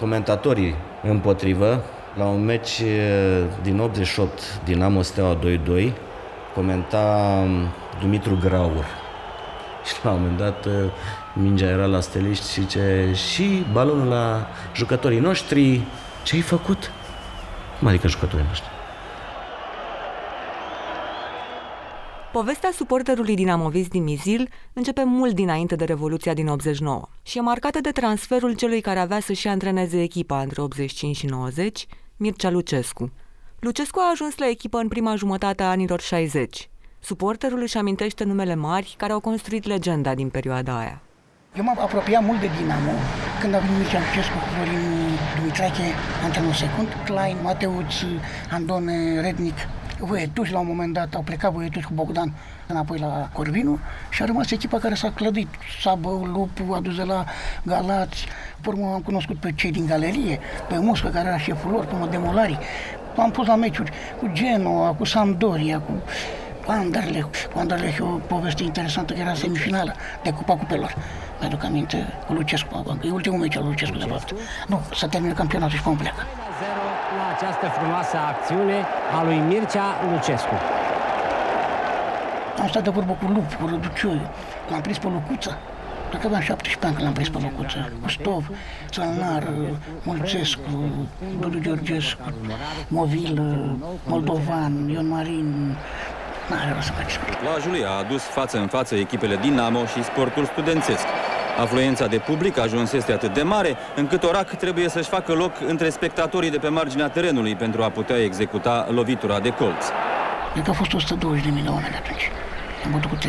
comentatorii 0.00 0.74
împotrivă. 1.02 1.82
La 2.18 2.24
un 2.24 2.44
meci 2.44 2.82
din 3.62 3.78
88, 3.78 4.60
Dinamo 4.64 5.02
Steaua 5.02 5.38
2-2, 5.78 5.92
comenta 6.54 7.38
Dumitru 8.00 8.38
Graur. 8.40 8.84
Și 9.86 9.94
la 10.02 10.10
un 10.10 10.20
moment 10.20 10.38
dat 10.38 10.66
mingea 11.32 11.66
era 11.66 11.84
la 11.84 12.00
steliști 12.00 12.52
și 12.52 12.66
ce 12.66 13.14
și 13.14 13.66
balonul 13.72 14.08
la 14.08 14.46
jucătorii 14.74 15.18
noștri. 15.18 15.80
Ce 16.22 16.34
ai 16.34 16.40
făcut? 16.40 16.90
Cum 17.78 17.88
adică 17.88 18.08
jucătorii 18.08 18.46
noștri? 18.46 18.68
Povestea 22.32 22.70
suporterului 22.72 23.34
dinamovist 23.34 23.88
din 23.88 24.02
Mizil 24.02 24.48
începe 24.72 25.02
mult 25.04 25.34
dinainte 25.34 25.76
de 25.76 25.84
Revoluția 25.84 26.34
din 26.34 26.48
89 26.48 27.08
și 27.22 27.38
e 27.38 27.40
marcată 27.40 27.80
de 27.80 27.90
transferul 27.90 28.54
celui 28.54 28.80
care 28.80 28.98
avea 28.98 29.20
să-și 29.20 29.48
antreneze 29.48 30.02
echipa 30.02 30.40
între 30.40 30.62
85 30.62 31.16
și 31.16 31.26
90, 31.26 31.86
Mircea 32.16 32.50
Lucescu. 32.50 33.12
Lucescu 33.58 33.98
a 33.98 34.10
ajuns 34.10 34.36
la 34.38 34.48
echipă 34.48 34.78
în 34.78 34.88
prima 34.88 35.14
jumătate 35.14 35.62
a 35.62 35.70
anilor 35.70 36.00
60. 36.00 36.68
Suporterul 37.00 37.60
își 37.60 37.76
amintește 37.76 38.24
numele 38.24 38.54
mari 38.54 38.94
care 38.98 39.12
au 39.12 39.20
construit 39.20 39.66
legenda 39.66 40.14
din 40.14 40.28
perioada 40.28 40.78
aia. 40.78 41.02
Eu 41.56 41.64
m-am 41.64 41.78
apropiat 41.80 42.24
mult 42.24 42.40
de 42.40 42.50
Dinamo 42.58 42.92
când 43.40 43.54
a 43.54 43.58
venit 43.58 43.76
Mircea 43.76 43.98
Lucescu 43.98 44.38
cu 44.38 44.48
Florin 44.54 45.03
Dumitrache, 45.54 45.94
antrenor 46.24 46.54
secund, 46.54 46.88
Klein, 47.04 47.36
Mateuț, 47.42 47.94
Andone, 48.50 49.20
Rednic, 49.20 49.54
Voietuși 49.98 50.52
la 50.52 50.58
un 50.58 50.66
moment 50.66 50.92
dat 50.92 51.14
au 51.14 51.22
plecat 51.22 51.52
Voietuși 51.52 51.86
cu 51.86 51.92
Bogdan 51.94 52.32
înapoi 52.66 52.98
la 52.98 53.28
Corvinu 53.32 53.78
și 54.10 54.22
a 54.22 54.24
rămas 54.24 54.50
echipa 54.50 54.78
care 54.78 54.94
s-a 54.94 55.10
clădit. 55.10 55.48
Sabă, 55.80 56.08
Lupu, 56.08 56.72
a 56.72 56.80
dus 56.80 56.96
de 56.96 57.02
la 57.02 57.24
Galați, 57.62 58.26
pe 58.60 58.68
urmă 58.68 58.92
am 58.94 59.00
cunoscut 59.00 59.36
pe 59.36 59.52
cei 59.52 59.70
din 59.70 59.86
galerie, 59.86 60.38
pe 60.68 60.78
Muscă, 60.78 61.08
care 61.08 61.28
era 61.28 61.38
șeful 61.38 61.70
lor, 61.70 61.84
pe 61.84 61.94
Demolari. 62.10 62.58
am 63.16 63.30
pus 63.30 63.46
la 63.46 63.56
meciuri 63.56 63.92
cu 64.20 64.30
Genoa, 64.32 64.92
cu 64.92 65.04
Sampdoria, 65.04 65.78
cu 65.78 65.92
Anderlecht. 66.72 67.48
Cu 67.52 67.58
Anderlecht 67.58 67.98
e 67.98 68.02
o 68.02 68.06
poveste 68.06 68.62
interesantă, 68.62 69.12
că 69.12 69.20
era 69.20 69.34
semifinală 69.34 69.94
de 70.22 70.30
Cupa 70.30 70.56
Cupelor. 70.56 70.94
Mi-aduc 71.40 71.64
aminte 71.64 72.12
cu 72.26 72.32
Lucescu, 72.32 72.98
e 73.02 73.10
ultimul 73.10 73.38
meci 73.38 73.56
al 73.56 73.64
Lucescu, 73.64 73.96
de 73.96 74.04
fapt. 74.04 74.34
Nu, 74.66 74.80
să 74.94 75.06
termină 75.06 75.32
campionatul 75.32 75.76
și 75.76 75.82
cum 75.82 75.96
pleacă. 75.96 76.22
0 76.60 76.94
la 77.18 77.26
această 77.36 77.66
frumoasă 77.78 78.16
acțiune 78.16 78.78
a 79.18 79.24
lui 79.24 79.36
Mircea 79.36 79.84
Lucescu. 80.10 80.54
Am 82.60 82.68
stat 82.68 82.82
de 82.82 82.90
vorbă 82.90 83.12
cu 83.12 83.26
Lup, 83.32 83.52
cu 83.54 83.66
Răducioiu, 83.66 84.30
l-am 84.70 84.80
prins 84.80 84.98
pe 84.98 85.08
Lucuță. 85.08 85.58
Cred 86.08 86.20
că 86.20 86.26
aveam 86.26 86.42
17 86.42 86.86
ani 86.86 86.94
când 86.94 87.06
l-am 87.06 87.14
prins 87.14 87.28
pe 87.28 87.38
Lucuță. 87.42 87.92
Custov, 88.02 88.50
Țălnar, 88.88 89.48
Mulțescu, 90.02 90.90
Dudu 91.40 91.58
Georgescu, 91.58 92.32
Movil, 92.88 93.42
Moldovan, 94.06 94.88
Ion 94.88 95.08
Marin, 95.08 95.76
N-are 96.50 96.72
rost 96.74 96.86
să 96.86 96.92
faci 96.92 97.18
La 97.44 97.58
Julia 97.60 97.88
a 97.88 97.98
adus 97.98 98.22
față 98.22 98.58
în 98.58 98.66
față 98.66 98.94
echipele 98.94 99.36
Dinamo 99.36 99.86
și 99.86 100.04
sportul 100.04 100.44
studențesc. 100.44 101.04
Afluența 101.60 102.06
de 102.06 102.18
public 102.18 102.58
ajunsese 102.58 103.12
atât 103.12 103.34
de 103.34 103.42
mare, 103.42 103.76
încât 103.96 104.22
Orac 104.22 104.48
trebuie 104.54 104.88
să-și 104.88 105.08
facă 105.08 105.32
loc 105.32 105.52
între 105.66 105.88
spectatorii 105.88 106.50
de 106.50 106.58
pe 106.58 106.68
marginea 106.68 107.08
terenului 107.08 107.54
pentru 107.54 107.82
a 107.82 107.90
putea 107.90 108.16
executa 108.22 108.86
lovitura 108.90 109.40
de 109.40 109.50
colț. 109.50 109.84
Cred 110.52 110.64
că 110.64 110.70
a 110.70 110.72
fost 110.72 110.92
120 110.92 111.44
de 111.44 111.50
milioane 111.50 111.88
de 111.90 111.96
atunci. 111.96 112.30
Am 112.84 112.90
bătut 112.90 113.10
cu 113.10 113.16
3-0. 113.16 113.20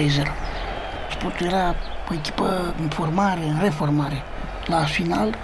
Sportul 1.12 1.46
era 1.46 1.76
o 2.10 2.14
echipă 2.14 2.74
în 2.82 2.88
formare, 2.88 3.44
în 3.44 3.60
reformare. 3.62 4.24
La 4.66 4.78
final, 4.78 5.36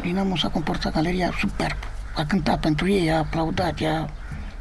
Dinamo 0.00 0.36
s-a 0.36 0.48
comportat 0.48 0.92
galeria 0.92 1.30
superb. 1.38 1.76
A 2.16 2.24
cântat 2.28 2.60
pentru 2.60 2.88
ei, 2.88 3.10
a 3.10 3.18
aplaudat, 3.18 3.78
i-a 3.78 4.08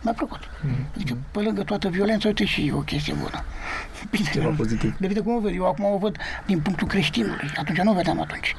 mi-a 0.01 0.13
plăcut. 0.13 0.39
Mm. 0.63 0.85
Adică, 0.95 1.17
pe 1.31 1.39
lângă 1.39 1.63
toată 1.63 1.89
violența, 1.89 2.27
uite 2.27 2.45
și 2.45 2.71
o 2.75 2.79
chestie 2.79 3.13
bună. 3.13 3.43
Bine, 4.11 4.29
Ceva 4.33 4.53
pozitiv. 4.57 4.97
De 4.97 5.19
cum 5.19 5.35
o 5.35 5.39
văd? 5.39 5.53
Eu 5.55 5.67
acum 5.67 5.85
o 5.85 5.97
văd 5.97 6.17
din 6.45 6.59
punctul 6.59 6.87
creștinului. 6.87 7.51
Atunci 7.57 7.77
nu 7.77 7.91
o 7.91 7.93
vedeam 7.93 8.21
atunci. 8.21 8.55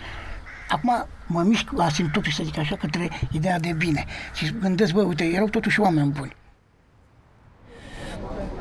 Acum 0.68 1.06
mă 1.26 1.42
mișc 1.42 1.68
asimptotic, 1.78 2.32
să 2.32 2.42
zic 2.44 2.58
așa, 2.58 2.76
către 2.76 3.10
ideea 3.32 3.58
de 3.58 3.72
bine. 3.72 4.04
Și 4.34 4.54
gândesc, 4.60 4.92
bă, 4.92 5.02
uite, 5.02 5.24
erau 5.24 5.48
totuși 5.48 5.80
oameni 5.80 6.10
buni. 6.10 6.36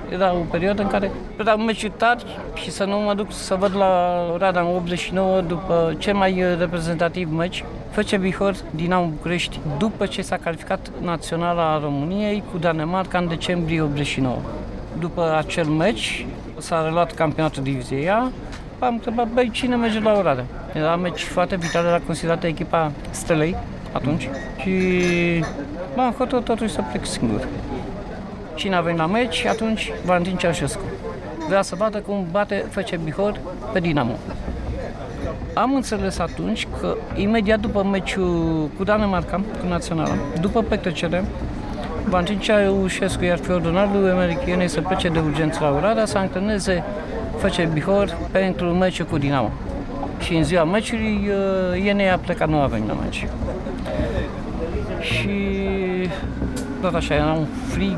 Era 0.09 0.33
o 0.33 0.39
perioadă 0.39 0.81
în 0.81 0.88
care 0.88 1.12
eram 1.39 1.62
meciuri 1.62 1.93
tari 1.98 2.25
și 2.53 2.71
să 2.71 2.83
nu 2.83 2.98
mă 2.98 3.13
duc 3.13 3.31
să 3.31 3.55
văd 3.55 3.75
la 3.75 4.24
Rada 4.38 4.59
în 4.59 4.75
89 4.75 5.41
după 5.41 5.95
cel 5.98 6.15
mai 6.15 6.55
reprezentativ 6.57 7.31
meci, 7.31 7.63
FC 7.91 8.15
Bihor 8.15 8.55
Dinamo 8.75 9.05
București 9.05 9.60
după 9.77 10.05
ce 10.05 10.22
s-a 10.22 10.38
calificat 10.38 10.91
naționala 11.01 11.79
României 11.79 12.43
cu 12.51 12.58
Danemarca 12.58 13.17
în 13.17 13.27
decembrie 13.27 13.81
89. 13.81 14.38
După 15.00 15.36
acel 15.38 15.65
meci 15.65 16.25
s-a 16.58 16.84
reluat 16.84 17.13
campionatul 17.13 17.63
diviziei 17.63 18.10
A, 18.10 18.31
am 18.79 18.93
întrebat, 18.93 19.27
băi, 19.27 19.50
cine 19.53 19.75
merge 19.75 20.00
la 20.00 20.17
Oradea? 20.17 20.46
Era 20.74 20.96
meci 20.96 21.24
foarte 21.24 21.55
vital, 21.55 21.86
era 21.86 22.00
considerată 22.00 22.48
echipa 22.48 22.91
Stelei 23.10 23.55
atunci 23.91 24.29
și 24.58 24.74
m-am 25.96 26.13
hotărât 26.17 26.46
totuși 26.46 26.74
să 26.74 26.84
plec 26.89 27.05
singur. 27.05 27.48
Cine 28.55 28.75
a 28.75 28.81
venit 28.81 29.00
la 29.00 29.05
meci? 29.05 29.46
Atunci 29.46 29.91
Valentin 30.05 30.36
Ceaușescu. 30.36 30.81
Vrea 31.48 31.62
să 31.62 31.75
vadă 31.75 31.98
cum 31.98 32.27
bate 32.31 32.65
FC 32.69 32.96
Bihor 32.96 33.39
pe 33.74 33.79
Dinamo. 33.79 34.17
Am 35.61 35.75
înțeles 35.75 36.19
atunci 36.19 36.67
că 36.79 36.95
imediat 37.15 37.59
după 37.59 37.83
meciul 37.83 38.69
cu 38.77 38.83
Danemarca, 38.83 39.35
cu 39.35 39.67
Naționala, 39.67 40.13
după 40.41 40.61
petrecere, 40.61 41.25
Valentin 42.05 42.39
Ceaușescu 42.39 43.23
i-ar 43.23 43.37
fi 43.37 43.51
ordonat 43.51 43.93
lui 43.93 44.09
Americanei 44.09 44.67
să 44.67 44.81
plece 44.81 45.09
de 45.09 45.19
urgență 45.19 45.59
la 45.61 45.71
Oradea 45.71 46.05
să 46.05 46.17
antreneze 46.17 46.83
FC 47.37 47.65
Bihor 47.73 48.17
pentru 48.31 48.65
meciul 48.65 49.05
cu 49.05 49.17
Dinamo. 49.17 49.51
Și 50.19 50.35
în 50.35 50.43
ziua 50.43 50.63
meciului, 50.63 51.29
Ienei 51.83 52.09
a 52.09 52.17
plecat, 52.17 52.49
nu 52.49 52.61
a 52.61 52.65
venit 52.65 52.87
la 52.87 52.93
meci. 52.93 53.27
Și 54.99 55.29
tot 56.81 56.93
așa, 56.93 57.13
era 57.13 57.31
un 57.31 57.45
frig, 57.67 57.97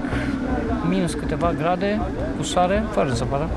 minus 0.89 1.13
câteva 1.13 1.53
grade, 1.58 2.01
cu 2.38 2.44
soare, 2.44 2.84
fără 2.91 3.10
zăpadă. 3.10 3.50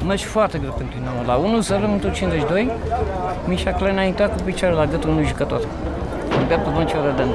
Un 0.00 0.06
meci 0.06 0.24
foarte 0.24 0.58
greu 0.58 0.72
pentru 0.72 0.98
Dinamo. 0.98 1.22
La 1.26 1.36
1-0, 1.80 1.86
minutul 1.86 2.12
52, 2.12 2.70
Mișa 3.46 3.72
Klein 3.72 3.98
a 3.98 4.02
intrat 4.02 4.36
cu 4.36 4.42
picioarul 4.42 4.78
la 4.78 4.86
gâtul 4.86 5.10
unui 5.10 5.24
jucător. 5.24 5.60
În 6.38 6.46
dreptul 6.46 6.72
băncii 6.72 6.98
Rădân. 7.04 7.28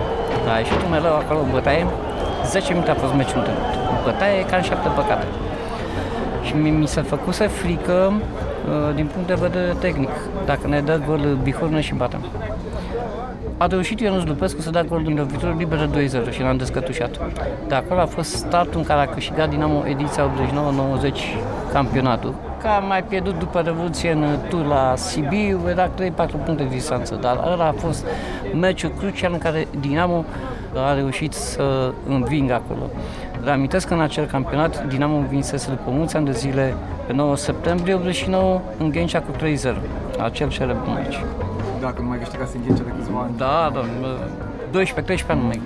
A 0.53 0.57
ieșit 0.57 0.81
un 0.85 0.89
mereu 0.89 1.15
acolo 1.15 1.39
în 1.39 1.51
bătaie. 1.51 1.85
10 2.45 2.73
minute 2.73 2.91
a 2.91 2.93
fost 2.93 3.13
meciul 3.13 3.37
întâlnit. 3.37 3.63
Bătaie 4.03 4.45
ca 4.45 4.55
în 4.55 4.61
șapte 4.61 4.89
păcate. 4.95 5.25
Și 6.43 6.55
mi, 6.55 6.69
mi 6.69 6.87
se 6.87 7.01
făcuse 7.01 7.47
frică 7.47 8.13
uh, 8.13 8.95
din 8.95 9.05
punct 9.05 9.27
de 9.27 9.33
vedere 9.33 9.75
tehnic. 9.79 10.11
Dacă 10.45 10.67
ne 10.67 10.79
dă 10.81 11.01
gol 11.07 11.37
Bihor, 11.43 11.69
noi 11.69 11.81
și 11.81 11.93
batem. 11.93 12.25
A 13.57 13.67
reușit 13.67 13.99
Ionuț 13.99 14.23
Lupescu 14.23 14.61
să 14.61 14.69
dea 14.69 14.83
gol 14.83 15.03
din 15.03 15.15
lovitură 15.15 15.55
liberă 15.57 15.89
2-0 16.29 16.31
și 16.31 16.41
l-am 16.41 16.57
descătușat. 16.57 17.19
De 17.67 17.75
acolo 17.75 17.99
a 17.99 18.05
fost 18.05 18.33
startul 18.33 18.79
în 18.79 18.83
care 18.83 18.99
a 18.99 19.07
câștigat 19.07 19.49
Dinamo 19.49 19.83
ediția 19.87 20.29
89-90 21.11 21.73
campionatul. 21.73 22.33
Că 22.63 22.69
a 22.69 22.79
mai 22.79 23.03
pierdut 23.03 23.39
după 23.39 23.59
Revoluție 23.59 24.11
în 24.11 24.25
tur 24.49 24.65
la 24.65 24.93
Sibiu, 24.95 25.59
era 25.69 25.87
3-4 25.87 25.91
puncte 26.15 26.51
de 26.51 26.67
distanță, 26.69 27.15
dar 27.21 27.39
ăla 27.51 27.67
a 27.67 27.71
fost 27.71 28.05
meciul 28.59 28.91
crucial 28.97 29.31
în 29.33 29.37
care 29.37 29.67
Dinamo 29.79 30.25
a 30.75 30.93
reușit 30.93 31.33
să 31.33 31.93
învingă 32.07 32.53
acolo. 32.53 32.89
Reamintesc 33.43 33.87
că 33.87 33.93
în 33.93 34.01
acel 34.01 34.25
campionat 34.25 34.87
Dinamo 34.87 35.15
învinsese 35.15 35.69
după 35.69 35.89
mulți 35.89 36.15
ani 36.15 36.25
de 36.25 36.31
zile 36.31 36.75
pe 37.07 37.13
9 37.13 37.35
septembrie 37.35 37.93
89 37.93 38.61
în 38.77 38.89
Ghencea 38.89 39.21
cu 39.21 39.31
3-0, 39.31 39.75
acel 40.23 40.49
celebru 40.49 40.89
meci. 40.89 41.19
Dacă 41.81 42.01
nu 42.01 42.07
mai 42.07 42.17
câștigați 42.17 42.55
în 42.55 42.61
Ghencea 42.67 42.83
de 42.83 42.91
câțiva 42.97 43.19
ani. 43.19 43.37
Da, 43.37 43.71
da, 43.73 43.81
12-13 44.79 45.25
ani 45.27 45.39
nu 45.39 45.45
mai 45.45 45.61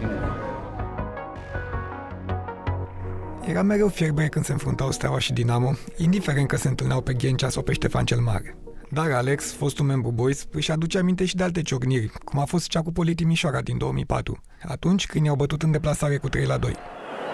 Era 3.50 3.62
mereu 3.62 3.88
fierbere 3.88 4.28
când 4.28 4.46
se 4.46 4.52
înfruntau 4.52 4.92
Steaua 4.92 5.20
și 5.20 5.34
Dinamo, 5.34 5.72
indiferent 5.98 6.48
că 6.48 6.56
se 6.56 6.68
întâlneau 6.68 7.02
pe 7.02 7.14
Ghencea 7.14 7.50
sau 7.50 7.64
pe 7.64 7.74
Ștefan 7.74 8.06
cel 8.06 8.20
Mare. 8.20 8.58
Dar 8.90 9.12
Alex, 9.12 9.54
fostul 9.54 9.86
membru 9.86 10.12
Boys, 10.12 10.48
își 10.52 10.72
aduce 10.72 10.98
aminte 10.98 11.26
și 11.26 11.36
de 11.36 11.44
alte 11.44 11.62
ciocniri, 11.62 12.12
cum 12.24 12.40
a 12.40 12.46
fost 12.46 12.68
cea 12.68 12.82
cu 12.82 12.92
Poli 12.92 13.16
Timișoara 13.16 13.62
din 13.62 13.78
2004, 13.78 14.42
atunci 14.68 15.06
când 15.06 15.26
i-au 15.26 15.36
bătut 15.36 15.62
în 15.64 15.72
deplasare 15.72 16.18
cu 16.18 16.30
3 16.30 16.46
la 16.46 16.58
2. 16.58 16.76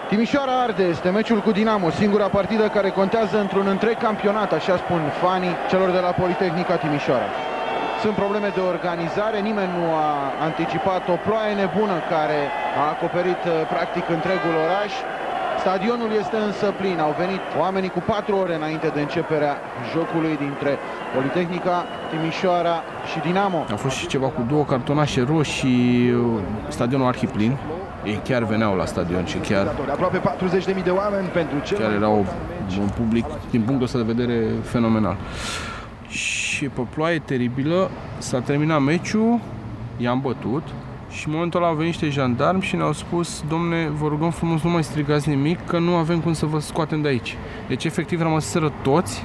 Timișoara 0.08 0.62
arde, 0.62 0.82
este 0.82 1.08
meciul 1.10 1.40
cu 1.42 1.50
Dinamo, 1.50 1.90
singura 1.90 2.28
partidă 2.28 2.68
care 2.68 2.90
contează 2.90 3.40
într-un 3.40 3.66
întreg 3.66 3.96
campionat, 3.98 4.52
așa 4.52 4.76
spun 4.76 5.00
fanii 5.22 5.54
celor 5.70 5.90
de 5.90 5.98
la 6.06 6.10
Politehnica 6.10 6.76
Timișoara. 6.76 7.28
Sunt 8.02 8.14
probleme 8.14 8.48
de 8.54 8.60
organizare, 8.74 9.38
nimeni 9.40 9.72
nu 9.78 9.84
a 10.06 10.10
anticipat 10.48 11.08
o 11.14 11.16
ploaie 11.24 11.54
nebună 11.54 11.96
care 12.14 12.40
a 12.82 12.84
acoperit 12.94 13.42
uh, 13.46 13.52
practic 13.72 14.04
întregul 14.16 14.54
oraș. 14.66 14.92
Stadionul 15.66 16.10
este 16.18 16.36
însă 16.36 16.66
plin, 16.80 16.98
au 16.98 17.14
venit 17.18 17.40
oamenii 17.58 17.88
cu 17.88 18.02
patru 18.06 18.36
ore 18.36 18.54
înainte 18.54 18.88
de 18.94 19.00
începerea 19.00 19.56
jocului 19.92 20.36
dintre 20.36 20.78
Politehnica, 21.14 21.84
Timișoara 22.10 22.82
și 23.10 23.18
Dinamo. 23.18 23.64
A 23.72 23.74
fost 23.74 23.96
și 23.96 24.06
ceva 24.06 24.26
cu 24.26 24.44
două 24.48 24.64
cartonașe 24.64 25.22
roșii, 25.22 26.14
stadionul 26.68 27.06
arhiplin. 27.06 27.56
Ei 28.04 28.20
chiar 28.24 28.42
veneau 28.42 28.76
la 28.76 28.84
stadion 28.84 29.24
și 29.24 29.36
chiar... 29.36 29.66
Aproape 29.90 30.20
40.000 30.76 30.82
de 30.84 30.90
oameni 30.90 31.26
pentru 31.26 31.58
cel 31.58 31.78
Chiar 31.78 31.92
erau 31.92 32.26
un 32.80 32.88
public, 32.96 33.24
din 33.50 33.60
punctul 33.60 33.84
ăsta 33.84 33.98
de 33.98 34.12
vedere, 34.12 34.46
fenomenal. 34.62 35.16
Și 36.08 36.64
pe 36.68 36.80
ploaie 36.94 37.18
teribilă 37.18 37.90
s-a 38.18 38.40
terminat 38.40 38.80
meciul, 38.80 39.40
i-am 39.96 40.20
bătut, 40.20 40.62
și 41.14 41.26
în 41.26 41.32
momentul 41.32 41.60
ăla 41.60 41.68
au 41.68 41.76
venit 41.76 41.90
niște 42.00 42.08
jandarmi 42.20 42.62
și 42.62 42.76
ne-au 42.76 42.92
spus 42.92 43.44
Domne, 43.48 43.88
vă 43.88 44.08
rugăm 44.08 44.30
frumos, 44.30 44.62
nu 44.62 44.70
mai 44.70 44.84
strigați 44.84 45.28
nimic, 45.28 45.66
că 45.66 45.78
nu 45.78 45.94
avem 45.94 46.20
cum 46.20 46.32
să 46.32 46.46
vă 46.46 46.58
scoatem 46.58 47.02
de 47.02 47.08
aici. 47.08 47.36
Deci, 47.68 47.84
efectiv, 47.84 48.20
rămăseră 48.20 48.72
toți, 48.82 49.24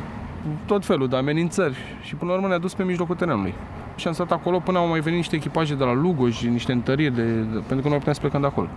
tot 0.65 0.85
felul 0.85 1.07
de 1.07 1.15
amenințări. 1.15 1.77
Și 2.01 2.15
până 2.15 2.31
la 2.31 2.37
urmă 2.37 2.47
ne-a 2.47 2.57
dus 2.57 2.73
pe 2.73 2.83
mijlocul 2.83 3.15
terenului. 3.15 3.53
Și 3.95 4.07
am 4.07 4.13
stat 4.13 4.31
acolo 4.31 4.59
până 4.59 4.77
au 4.77 4.87
mai 4.87 4.99
venit 4.99 5.17
niște 5.17 5.35
echipaje 5.35 5.75
de 5.75 5.83
la 5.83 5.93
Lugoj 5.93 6.35
și 6.35 6.47
niște 6.47 6.71
întăriri, 6.71 7.15
de, 7.15 7.23
de, 7.23 7.57
pentru 7.67 7.81
că 7.81 7.87
noi 7.87 7.97
puteam 7.97 8.13
să 8.13 8.19
plecăm 8.19 8.41
de 8.41 8.47
acolo. 8.47 8.67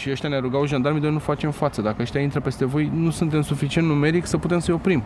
Și 0.00 0.10
ăștia 0.10 0.28
ne 0.28 0.38
rugau 0.38 0.66
jandarmii 0.66 1.00
de 1.00 1.08
nu 1.08 1.18
facem 1.18 1.50
față. 1.50 1.82
Dacă 1.82 2.02
ăștia 2.02 2.20
intră 2.20 2.40
peste 2.40 2.64
voi, 2.64 2.90
nu 2.94 3.10
suntem 3.10 3.42
suficient 3.42 3.86
numeric 3.86 4.26
să 4.26 4.38
putem 4.38 4.58
să-i 4.58 4.74
oprim 4.74 5.02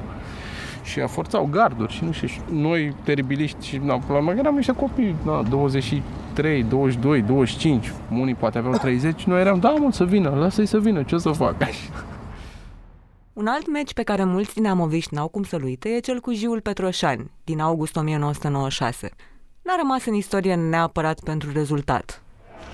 și 0.83 1.01
a 1.01 1.07
forțau 1.07 1.49
garduri 1.51 1.93
și 1.93 2.05
nu 2.05 2.13
știu, 2.13 2.27
și 2.27 2.41
noi 2.51 2.95
teribiliști 3.05 3.67
și 3.67 3.77
na, 3.77 4.01
la 4.09 4.21
mai 4.21 4.37
eram 4.37 4.55
niște 4.55 4.73
copii, 4.73 5.17
na, 5.25 5.43
23, 5.43 6.63
22, 6.63 7.23
25, 7.23 7.93
unii 8.11 8.35
poate 8.35 8.59
aveau 8.59 8.75
30, 8.75 9.25
noi 9.25 9.41
eram, 9.41 9.59
da 9.59 9.71
mă, 9.71 9.93
să 9.93 10.05
vină, 10.05 10.31
lasă-i 10.31 10.67
să 10.67 10.79
vină, 10.79 11.03
ce 11.03 11.19
să 11.19 11.31
fac? 11.31 11.57
Un 13.33 13.47
alt 13.47 13.71
meci 13.71 13.93
pe 13.93 14.03
care 14.03 14.25
mulți 14.25 14.55
dinamoviști 14.55 15.15
n-au 15.15 15.29
cum 15.29 15.43
să-l 15.43 15.63
uite 15.63 15.89
e 15.89 15.99
cel 15.99 16.21
cu 16.21 16.33
Jiul 16.33 16.61
Petroșani, 16.61 17.31
din 17.45 17.61
august 17.61 17.97
1996. 17.97 19.11
N-a 19.63 19.75
rămas 19.77 20.05
în 20.05 20.15
istorie 20.15 20.55
neapărat 20.55 21.21
pentru 21.21 21.53
rezultat. 21.53 22.23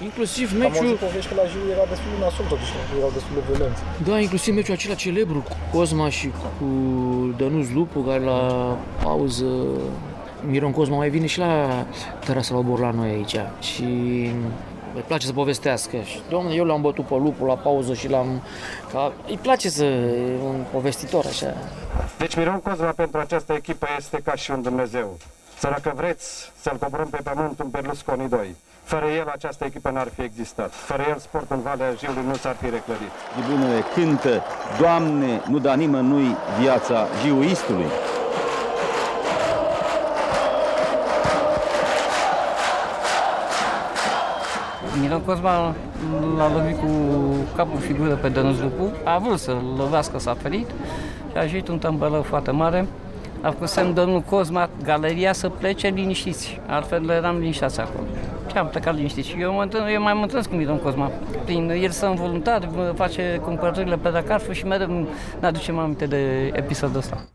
Inclusiv 0.03 0.51
Am 0.53 0.59
meciul... 0.59 0.77
auzit 0.77 0.97
povești 0.97 1.29
că 1.29 1.35
la 1.35 1.47
Jiu 1.51 1.61
era 1.71 1.85
destul 1.89 2.11
de 2.15 2.25
nasol, 2.25 2.45
totuși, 2.49 2.73
erau 2.99 3.11
destul 3.13 3.35
de 3.35 3.43
violenți. 3.49 3.81
Da, 4.09 4.21
inclusiv 4.21 4.55
meciul 4.55 4.75
acela 4.75 4.95
celebru 4.95 5.39
cu 5.49 5.77
Cosma 5.77 6.09
și 6.09 6.29
cu 6.29 6.67
Dănuț 7.37 7.69
Lupu, 7.71 8.01
care 8.01 8.23
la 8.25 8.41
pauză 9.03 9.47
Miron 10.47 10.73
Cosma 10.73 10.97
mai 10.97 11.11
vine 11.11 11.27
și 11.27 11.39
la 11.39 11.87
terasa 12.25 12.53
la 12.53 12.59
Obor 12.59 12.81
la 12.81 12.91
noi 12.91 13.09
aici 13.09 13.37
și 13.61 13.83
îi 14.95 15.05
place 15.07 15.27
să 15.27 15.33
povestească. 15.33 15.97
Și, 16.05 16.19
domnule, 16.29 16.55
eu 16.55 16.65
l-am 16.65 16.81
bătut 16.81 17.07
pe 17.07 17.15
Lupu 17.15 17.45
la 17.45 17.55
pauză 17.55 17.95
și 17.95 18.09
l-am... 18.09 18.43
Ca... 18.93 19.13
Îi 19.29 19.39
place 19.43 19.69
să... 19.69 19.85
e 19.85 20.37
un 20.45 20.65
povestitor 20.73 21.25
așa. 21.27 21.55
Deci 22.19 22.37
Miron 22.37 22.61
Cozma 22.61 22.91
pentru 22.91 23.21
această 23.21 23.53
echipă 23.53 23.87
este 23.99 24.21
ca 24.25 24.35
și 24.35 24.51
un 24.51 24.63
Dumnezeu. 24.63 25.17
Să 25.59 25.69
dacă 25.69 25.93
vreți 25.97 26.53
să-l 26.61 26.77
coborâm 26.81 27.09
pe 27.09 27.21
pământ 27.23 27.61
un 27.61 27.69
Berlusconi 27.71 28.29
2. 28.29 28.57
Fără 28.83 29.07
el 29.07 29.29
această 29.29 29.65
echipă 29.65 29.91
n-ar 29.91 30.09
fi 30.15 30.23
existat. 30.23 30.73
Fără 30.73 31.03
el 31.09 31.19
sportul 31.19 31.57
în 31.57 31.63
Valea 31.63 31.93
Jiului 31.99 32.23
nu 32.27 32.35
s-ar 32.35 32.57
fi 32.61 32.65
reclădit. 32.65 33.11
Tribunele 33.37 33.81
cântă, 33.95 34.43
Doamne, 34.81 35.43
nu 35.49 35.59
da 35.59 35.75
nimănui 35.75 36.37
viața 36.61 37.07
jiuistului. 37.23 37.87
Miron 45.01 45.23
Cosma 45.25 45.75
l-a 46.37 46.53
lovit 46.53 46.79
cu 46.79 46.89
capul 47.57 47.81
figură 47.81 48.15
pe 48.15 48.29
Dănuț 48.29 48.59
Lupu. 48.59 48.93
A 49.05 49.19
vrut 49.19 49.39
să 49.39 49.57
lovească, 49.77 50.19
s-a 50.19 50.35
ferit 50.35 50.69
și 51.31 51.37
a 51.37 51.43
ieșit 51.43 51.69
un 51.69 51.79
tămbălău 51.79 52.23
foarte 52.23 52.51
mare. 52.51 52.87
A 53.41 53.51
făcut 53.51 53.69
semn 53.69 53.95
domnul 53.95 54.21
Cosma, 54.21 54.71
galeria 54.83 55.33
să 55.33 55.49
plece 55.49 55.89
liniștiți, 55.89 56.61
altfel 56.67 57.09
eram 57.09 57.39
liniștiți 57.39 57.81
acolo. 57.81 58.07
Și 58.51 58.57
am 58.57 58.69
plecat 58.69 58.95
liniștiți. 58.95 59.29
Și 59.29 59.41
eu, 59.41 59.53
mă 59.55 59.63
întâln, 59.63 59.87
eu 59.87 60.03
mai 60.03 60.15
mă 60.15 60.23
întâlnesc 60.23 60.49
cu 60.49 60.55
Miron 60.55 60.79
Cosma. 60.79 61.11
Prin 61.45 61.71
el 61.71 61.91
sunt 61.91 62.17
voluntar, 62.17 62.71
face 62.95 63.41
cumpărăturile 63.43 63.97
pe 63.97 64.11
la 64.11 64.23
Carrefour 64.23 64.55
și 64.55 64.67
mereu 64.67 65.09
ne 65.41 65.47
aducem 65.47 65.79
aminte 65.79 66.07
de 66.07 66.51
episodul 66.55 66.97
ăsta. 66.97 67.29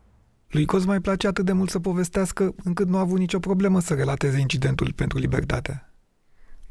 Lui 0.48 0.64
Cosma 0.64 0.92
îi 0.92 1.00
place 1.00 1.26
atât 1.26 1.44
de 1.44 1.52
mult 1.52 1.70
să 1.70 1.78
povestească, 1.78 2.54
încât 2.64 2.88
nu 2.88 2.96
a 2.96 3.00
avut 3.00 3.18
nicio 3.18 3.38
problemă 3.38 3.80
să 3.80 3.94
relateze 3.94 4.40
incidentul 4.40 4.92
pentru 4.96 5.18
libertate. 5.18 5.88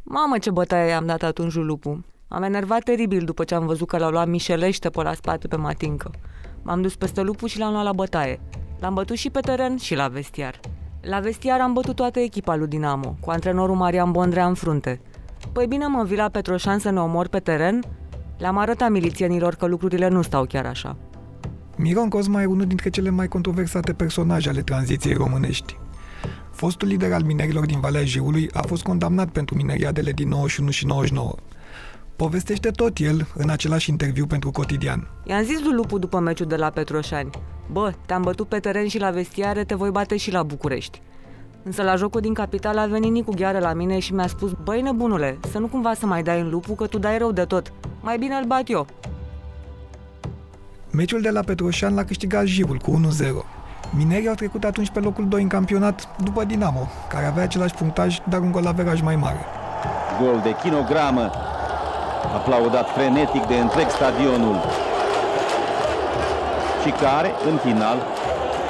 Mamă, 0.03 0.37
ce 0.37 0.51
bătaie 0.51 0.91
am 0.91 1.05
dat 1.05 1.23
atunci 1.23 1.53
lui 1.53 1.63
Lupu. 1.63 2.05
Am 2.27 2.43
enervat 2.43 2.83
teribil 2.83 3.25
după 3.25 3.43
ce 3.43 3.55
am 3.55 3.65
văzut 3.65 3.87
că 3.87 3.97
l-a 3.97 4.09
luat 4.09 4.27
Mișelește 4.27 4.89
pe 4.89 5.01
la 5.01 5.13
spate 5.13 5.47
pe 5.47 5.55
Matincă. 5.55 6.11
M-am 6.61 6.81
dus 6.81 6.95
peste 6.95 7.21
Lupu 7.21 7.45
și 7.47 7.59
l-am 7.59 7.71
luat 7.71 7.83
la 7.83 7.93
bătaie. 7.93 8.39
L-am 8.83 8.93
bătut 8.93 9.15
și 9.15 9.29
pe 9.29 9.39
teren 9.39 9.77
și 9.77 9.95
la 9.95 10.07
vestiar. 10.07 10.59
La 11.01 11.19
vestiar 11.19 11.59
am 11.59 11.73
bătut 11.73 11.95
toată 11.95 12.19
echipa 12.19 12.55
lui 12.55 12.67
Dinamo, 12.67 13.15
cu 13.19 13.29
antrenorul 13.29 13.75
Marian 13.75 14.11
Bondrea 14.11 14.45
în 14.45 14.53
frunte. 14.53 15.01
Păi 15.51 15.67
bine 15.67 15.85
mă, 15.85 16.03
vii 16.03 16.17
la 16.17 16.29
Petroșan 16.29 16.79
să 16.79 16.89
ne 16.89 16.99
omor 16.99 17.27
pe 17.27 17.39
teren? 17.39 17.83
Le-am 18.37 18.57
arătat 18.57 18.89
milițienilor 18.89 19.55
că 19.55 19.65
lucrurile 19.65 20.07
nu 20.07 20.21
stau 20.21 20.45
chiar 20.45 20.65
așa. 20.65 20.97
Miron 21.77 22.09
Cosma 22.09 22.41
e 22.41 22.45
unul 22.45 22.65
dintre 22.65 22.89
cele 22.89 23.09
mai 23.09 23.27
controversate 23.27 23.93
personaje 23.93 24.49
ale 24.49 24.61
tranziției 24.61 25.13
românești. 25.13 25.77
Fostul 26.51 26.87
lider 26.87 27.13
al 27.13 27.23
minerilor 27.23 27.65
din 27.65 27.79
Valea 27.79 28.03
Jiului 28.03 28.49
a 28.53 28.61
fost 28.67 28.83
condamnat 28.83 29.29
pentru 29.29 29.55
mineriadele 29.55 30.11
din 30.11 30.27
91 30.27 30.69
și 30.69 30.85
99. 30.85 31.35
Povestește 32.15 32.69
tot 32.69 32.97
el 32.97 33.27
în 33.35 33.49
același 33.49 33.89
interviu 33.89 34.25
pentru 34.25 34.51
Cotidian. 34.51 35.07
I-am 35.23 35.43
zis 35.43 35.61
lui 35.63 35.73
Lupu 35.73 35.97
după 35.97 36.19
meciul 36.19 36.47
de 36.47 36.55
la 36.55 36.69
Petroșani. 36.69 37.29
Bă, 37.71 37.93
te-am 38.05 38.21
bătut 38.21 38.47
pe 38.47 38.59
teren 38.59 38.87
și 38.87 38.99
la 38.99 39.09
vestiare, 39.09 39.63
te 39.63 39.75
voi 39.75 39.89
bate 39.89 40.17
și 40.17 40.31
la 40.31 40.43
București. 40.43 41.01
Însă 41.63 41.83
la 41.83 41.95
jocul 41.95 42.21
din 42.21 42.33
capital 42.33 42.77
a 42.77 42.85
venit 42.85 43.11
Nicu 43.11 43.33
Gheară 43.35 43.59
la 43.59 43.73
mine 43.73 43.99
și 43.99 44.13
mi-a 44.13 44.27
spus 44.27 44.51
Băi 44.63 44.81
nebunule, 44.81 45.37
să 45.51 45.59
nu 45.59 45.67
cumva 45.67 45.93
să 45.93 46.05
mai 46.05 46.23
dai 46.23 46.39
în 46.39 46.49
lupu 46.49 46.73
că 46.73 46.87
tu 46.87 46.97
dai 46.97 47.17
rău 47.17 47.31
de 47.31 47.43
tot. 47.43 47.73
Mai 48.01 48.17
bine 48.17 48.35
îl 48.35 48.45
bat 48.45 48.69
eu. 48.69 48.85
Meciul 50.91 51.21
de 51.21 51.29
la 51.29 51.41
Petroșan 51.41 51.95
l-a 51.95 52.03
câștigat 52.03 52.45
Jirul 52.45 52.77
cu 52.77 53.01
1-0. 53.21 53.27
Minerii 53.95 54.27
au 54.27 54.33
trecut 54.33 54.63
atunci 54.63 54.89
pe 54.89 54.99
locul 54.99 55.27
2 55.27 55.41
în 55.41 55.47
campionat 55.47 56.07
după 56.23 56.43
Dinamo, 56.43 56.87
care 57.09 57.25
avea 57.25 57.43
același 57.43 57.73
punctaj, 57.73 58.17
dar 58.29 58.39
un 58.39 58.51
gol 58.51 58.65
averaj 58.65 59.01
mai 59.01 59.15
mare. 59.15 59.45
Gol 60.21 60.39
de 60.43 60.55
kilogramă, 60.63 61.31
aplaudat 62.33 62.89
frenetic 62.89 63.45
de 63.45 63.55
întreg 63.55 63.89
stadionul 63.89 64.55
și 66.85 66.91
care, 66.91 67.31
în 67.49 67.57
final, 67.57 67.97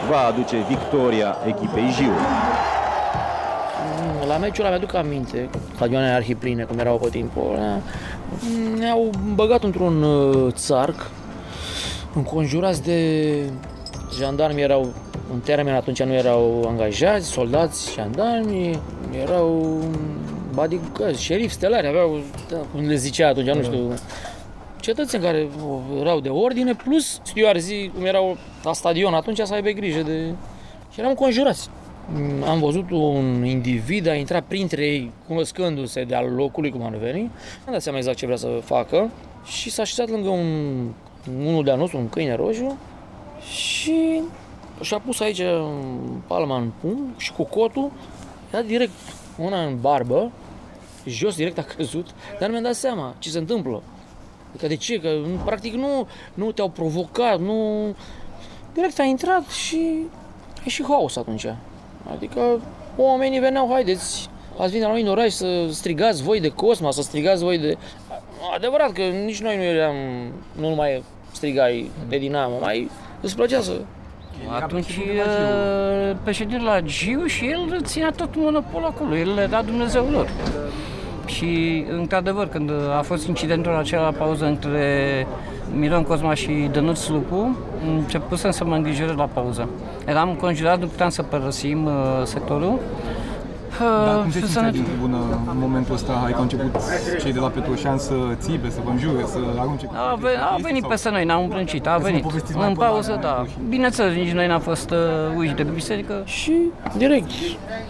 va 0.10 0.20
aduce 0.20 0.58
victoria 0.68 1.38
echipei 1.48 1.90
Jiu. 1.92 2.14
La 4.28 4.38
meciul 4.38 4.66
ăla 4.66 4.70
mi-aduc 4.70 4.94
aminte, 4.94 5.50
stadioanele 5.76 6.12
arhipline, 6.12 6.64
cum 6.64 6.80
erau 6.80 6.98
pe 6.98 7.10
timpul 7.10 7.56
ăla, 7.56 7.80
ne-au 8.78 9.10
băgat 9.34 9.64
într-un 9.64 10.04
uh, 10.04 10.54
țarc, 10.54 11.10
înconjurați 12.16 12.84
de 12.84 13.30
jandarmi, 14.20 14.62
erau 14.62 14.94
în 15.34 15.40
termen 15.40 15.74
atunci 15.74 16.04
nu 16.04 16.14
erau 16.14 16.66
angajați, 16.68 17.28
soldați, 17.28 17.94
jandarmi, 17.94 18.80
erau 19.24 19.80
bodyguards, 20.54 21.20
șerifi 21.20 21.54
stelari, 21.54 21.88
aveau, 21.88 22.20
da, 22.50 22.58
cum 22.58 22.88
le 22.88 22.96
zicea 22.96 23.28
atunci, 23.28 23.48
nu 23.48 23.64
știu, 23.64 23.94
cetățeni 24.84 25.24
care 25.24 25.48
erau 26.00 26.20
de 26.20 26.30
ordine, 26.30 26.76
plus 26.76 27.20
stewardii, 27.24 27.92
cum 27.96 28.06
erau 28.06 28.38
la 28.64 28.74
stadion 28.74 29.14
atunci, 29.14 29.40
să 29.40 29.54
aibă 29.54 29.70
grijă 29.70 30.02
de... 30.02 30.34
Și 30.92 31.00
eram 31.00 31.14
conjurați. 31.14 31.70
Am 32.48 32.60
văzut 32.60 32.92
un 32.92 33.46
individ 33.46 34.08
a 34.08 34.14
intrat 34.14 34.44
printre 34.44 34.86
ei, 34.86 35.12
cunoscându-se 35.28 36.04
de 36.04 36.16
al 36.16 36.34
locului, 36.36 36.72
cum 36.72 36.84
ar 36.84 36.96
veni. 36.96 37.22
Am 37.66 37.72
dat 37.72 37.82
seama 37.82 37.98
exact 37.98 38.18
ce 38.18 38.26
vrea 38.26 38.38
să 38.38 38.48
facă 38.64 39.12
și 39.46 39.70
s-a 39.70 39.82
așezat 39.82 40.10
lângă 40.10 40.30
un, 40.30 40.88
unul 41.46 41.64
de-a 41.64 41.76
nostru, 41.76 41.98
un 41.98 42.10
câine 42.10 42.36
roșu, 42.36 42.78
și 43.42 44.22
și-a 44.82 45.00
pus 45.00 45.20
aici 45.20 45.42
palma 46.28 46.58
în 46.58 46.72
pumn 46.82 47.14
și 47.18 47.34
cu 47.34 47.44
cotul, 47.44 47.92
a 48.54 48.62
direct 48.62 48.92
una 49.38 49.64
în 49.66 49.78
barbă, 49.82 50.32
jos 51.06 51.36
direct 51.36 51.58
a 51.58 51.66
căzut, 51.78 52.08
dar 52.40 52.48
nu 52.48 52.52
mi-am 52.52 52.64
dat 52.64 52.76
seama 52.76 53.16
ce 53.20 53.30
se 53.30 53.38
întâmplă. 53.38 53.84
Adică 54.54 54.68
de 54.68 54.76
ce? 54.76 55.00
Că 55.00 55.10
practic 55.46 55.74
nu, 55.74 56.08
nu 56.34 56.52
te-au 56.52 56.70
provocat, 56.70 57.40
nu... 57.40 57.88
Direct 58.74 59.00
a 59.00 59.04
intrat 59.04 59.50
și 59.50 59.98
e 60.66 60.70
și 60.70 60.84
haos 60.84 61.16
atunci. 61.16 61.46
Adică 62.12 62.62
oamenii 62.96 63.40
veneau, 63.40 63.70
haideți, 63.72 64.30
ați 64.58 64.72
venit 64.72 64.86
la 64.86 64.92
noi 64.92 65.02
în 65.02 65.08
oraș 65.08 65.32
să 65.32 65.68
strigați 65.70 66.24
voi 66.24 66.40
de 66.40 66.50
Cosma, 66.50 66.92
să 66.92 67.02
strigați 67.02 67.44
voi 67.44 67.58
de... 67.58 67.78
Adevărat 68.56 68.92
că 68.92 69.02
nici 69.02 69.42
noi 69.42 69.58
nu 69.58 69.64
eram, 69.64 69.96
nu 70.56 70.70
numai 70.70 71.04
strigai 71.32 71.92
de 72.10 72.18
Dinamo, 72.18 72.58
mai 72.60 72.90
îți 73.22 73.36
plăcea 73.36 73.62
să 73.62 73.82
atunci 74.50 75.00
președintele 76.24 76.70
la 76.70 76.82
Giu 76.82 77.26
și 77.26 77.46
el 77.46 77.82
ținea 77.84 78.12
tot 78.12 78.36
monopolul 78.36 78.88
acolo, 78.88 79.16
el 79.16 79.34
le 79.34 79.46
da 79.46 79.62
Dumnezeu 79.62 80.06
lor. 80.10 80.30
Și, 81.26 81.86
într-adevăr, 81.98 82.48
când 82.48 82.72
a 82.98 83.02
fost 83.02 83.28
incidentul 83.28 83.76
acela 83.76 84.02
la 84.02 84.12
pauză 84.12 84.46
între 84.46 85.28
Miron 85.76 86.04
Cosma 86.04 86.34
și 86.34 86.70
Dănuț 86.72 87.08
Lupu, 87.08 87.58
începusem 87.98 88.52
să 88.52 88.66
mă 88.66 88.76
îngrijorez 88.76 89.16
la 89.16 89.30
pauză. 89.34 89.70
Eram 90.06 90.34
conjurat, 90.34 90.80
nu 90.80 90.86
puteam 90.86 91.10
să 91.10 91.24
părăsim 91.24 91.86
uh, 91.86 91.92
sectorul 92.24 92.80
dar 93.80 94.22
cum 94.22 94.32
se 94.32 94.40
simți 94.40 94.58
în 94.58 94.84
tribună 94.84 95.18
în 95.52 95.58
momentul 95.58 95.94
ăsta? 95.94 96.14
Ai 96.14 96.32
că 96.32 96.38
au 96.38 96.42
început 96.42 96.72
cei 97.22 97.34
de 97.34 97.40
la 97.40 97.48
Petroșan 97.48 97.98
să 97.98 98.14
țipe, 98.40 98.70
să 98.70 98.80
vă 98.84 98.90
înjure, 98.90 99.26
să 99.26 99.38
arunce 99.60 99.90
A, 99.94 100.16
ve- 100.16 100.38
a 100.52 100.56
venit 100.62 100.88
peste 100.88 101.10
noi, 101.10 101.26
n-am 101.26 101.44
împrâncit, 101.44 101.88
a 101.88 101.98
venit. 101.98 102.26
În 102.56 102.74
pauză, 102.76 103.18
da. 103.22 103.46
Bineînțeles, 103.70 104.14
nici 104.16 104.32
noi 104.32 104.48
n-am 104.48 104.60
fost 104.62 104.90
uh, 104.90 104.98
uși 105.38 105.54
de 105.54 105.64
biserică. 105.64 106.22
Și 106.26 106.54
direct, 106.98 107.30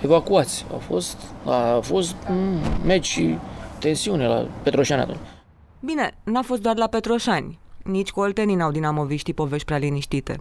evacuați. 0.01 0.65
A 0.73 0.77
fost, 0.77 1.17
a 1.45 1.79
fost 1.81 2.15
mm, 2.29 2.57
meci 2.85 3.05
și 3.05 3.37
tensiune 3.79 4.27
la 4.27 4.45
Petroșani 4.63 5.01
atunci. 5.01 5.17
Bine, 5.79 6.11
n-a 6.23 6.41
fost 6.41 6.61
doar 6.61 6.77
la 6.77 6.87
Petroșani. 6.87 7.59
Nici 7.83 8.11
cu 8.11 8.19
oltenii 8.19 8.55
n-au 8.55 8.71
dinamoviștii 8.71 9.33
povești 9.33 9.65
prea 9.65 9.77
liniștite. 9.77 10.37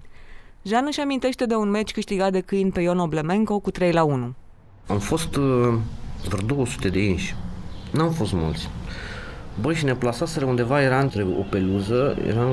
Jean 0.63 0.85
își 0.87 1.01
amintește 1.01 1.47
de 1.47 1.55
un 1.55 1.71
meci 1.71 1.93
câștigat 1.93 2.33
de 2.33 2.41
câini 2.41 2.71
pe 2.71 2.81
Ion 2.81 2.99
Oblemenco 2.99 3.59
cu 3.59 3.71
3 3.71 3.93
la 3.93 4.05
1. 4.05 4.35
Am 4.87 4.99
fost 4.99 5.37
uh, 5.37 5.75
vreo 6.29 6.47
200 6.47 6.89
de 6.89 7.05
inși. 7.05 7.35
N-am 7.91 8.11
fost 8.11 8.33
mulți. 8.33 8.69
Băi, 9.61 9.75
și 9.75 9.85
ne 9.85 9.95
plasaseră 9.95 10.45
undeva, 10.45 10.83
era 10.83 11.01
între 11.01 11.27
o 11.39 11.43
peluză, 11.43 12.17
era 12.27 12.47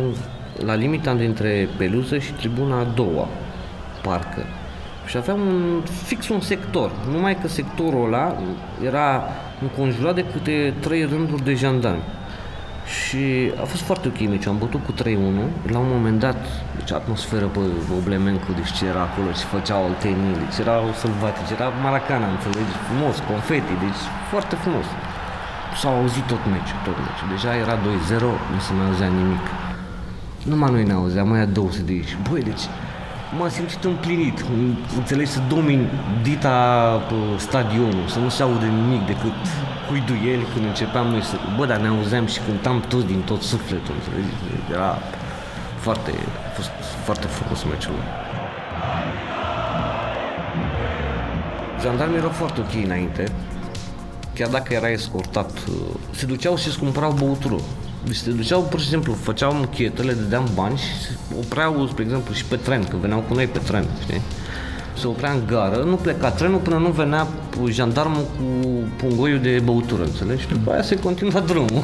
la 0.65 0.73
limita 0.73 1.13
dintre 1.13 1.67
peluză 1.77 2.17
și 2.17 2.33
tribuna 2.33 2.79
a 2.79 2.83
doua, 2.83 3.27
parcă. 4.03 4.43
Și 5.07 5.17
aveam 5.17 5.39
un, 5.39 5.81
fix 6.03 6.29
un 6.29 6.39
sector, 6.39 6.91
numai 7.11 7.37
că 7.39 7.47
sectorul 7.47 8.05
ăla 8.05 8.37
era 8.85 9.23
înconjurat 9.61 10.15
de 10.15 10.25
câte 10.25 10.73
trei 10.79 11.03
rânduri 11.03 11.43
de 11.43 11.53
jandarmi. 11.53 12.03
Și 12.97 13.23
a 13.63 13.65
fost 13.71 13.83
foarte 13.89 14.05
ok 14.11 14.19
meciul, 14.31 14.51
am 14.53 14.61
bătut 14.63 14.81
cu 14.87 14.93
3-1, 14.93 14.95
la 15.73 15.79
un 15.85 15.89
moment 15.95 16.19
dat, 16.25 16.41
deci 16.77 16.91
atmosferă 16.99 17.47
pe 17.55 17.59
Oblemencu, 17.99 18.49
deci 18.59 18.71
ce 18.77 18.83
era 18.91 19.01
acolo, 19.09 19.29
ce 19.39 19.45
făceau 19.55 19.81
oltenii, 19.89 20.35
deci 20.43 20.57
erau 20.63 20.83
sălbatici, 21.01 21.55
era 21.57 21.67
Maracana, 21.85 22.27
înțelegi, 22.35 22.75
frumos, 22.87 23.15
confeti, 23.29 23.73
deci 23.85 24.01
foarte 24.31 24.55
frumos. 24.63 24.87
S-au 25.79 25.93
auzit 25.99 26.25
tot 26.31 26.43
meciul, 26.53 26.79
tot 26.87 26.97
meciul, 27.05 27.29
deja 27.35 27.51
era 27.63 27.75
2-0, 27.77 27.81
nu 28.53 28.59
se 28.65 28.71
mai 28.77 28.85
auzea 28.89 29.09
nimic. 29.19 29.45
Numai 30.51 30.71
noi 30.75 30.85
ne 30.89 30.95
auzeam, 30.99 31.27
mai 31.29 31.47
200 31.47 31.81
de 31.87 31.93
aici. 31.97 32.13
Băi, 32.27 32.41
deci 32.49 32.65
m-am 33.37 33.49
simțit 33.49 33.83
împlinit, 33.83 34.45
înțelegi, 34.97 35.29
să 35.29 35.39
domin 35.49 35.89
dita 36.21 37.01
stadionul, 37.37 38.07
să 38.07 38.19
nu 38.19 38.29
se 38.29 38.43
aude 38.43 38.65
nimic 38.65 39.05
decât 39.05 39.37
huiduieli 39.87 40.45
când 40.53 40.65
începeam 40.65 41.07
noi 41.07 41.23
să... 41.23 41.35
Bă, 41.57 41.65
dar 41.65 41.77
ne 41.77 41.87
auzeam 41.87 42.25
și 42.25 42.39
cântam 42.39 42.79
toți 42.79 43.05
din 43.05 43.21
tot 43.21 43.41
sufletul, 43.41 43.95
înțelegi? 43.95 44.33
Era 44.71 44.97
foarte, 45.79 46.11
a 46.47 46.49
fost 46.53 46.69
foarte 47.03 47.27
frumos 47.27 47.63
meciul 47.63 47.93
Jandarmii 51.81 52.17
erau 52.17 52.29
foarte 52.29 52.59
ok 52.59 52.83
înainte, 52.83 53.23
chiar 54.33 54.49
dacă 54.49 54.73
era 54.73 54.89
escortat, 54.89 55.51
se 56.11 56.25
duceau 56.25 56.55
și 56.57 56.67
îți 56.67 56.79
cumpărau 56.79 57.11
băutură. 57.11 57.55
Deci 58.05 58.15
se 58.15 58.31
duceau, 58.31 58.61
pur 58.61 58.79
și 58.79 58.87
simplu, 58.87 59.13
făceau 59.13 59.55
închetele, 59.55 60.13
dădeam 60.13 60.49
bani 60.55 60.77
și 60.77 61.01
se 61.01 61.09
opreau, 61.39 61.87
spre 61.87 62.03
exemplu, 62.03 62.33
și 62.33 62.45
pe 62.45 62.55
tren, 62.55 62.83
că 62.83 62.95
veneau 63.01 63.19
cu 63.19 63.33
noi 63.33 63.47
pe 63.47 63.59
tren, 63.59 63.85
știi? 64.01 64.21
se 64.99 65.07
oprea 65.07 65.31
în 65.31 65.41
gară, 65.47 65.83
nu 65.83 65.95
pleca 65.95 66.31
trenul 66.31 66.59
până 66.59 66.77
nu 66.77 66.89
venea 66.89 67.27
jandarmul 67.69 68.23
cu 68.37 68.43
pungoiul 68.97 69.39
de 69.39 69.61
băutură, 69.63 70.03
înțelegi? 70.03 70.41
Și 70.41 70.47
după 70.47 70.71
aia 70.71 70.81
se 70.81 70.99
continua 70.99 71.39
drumul. 71.39 71.83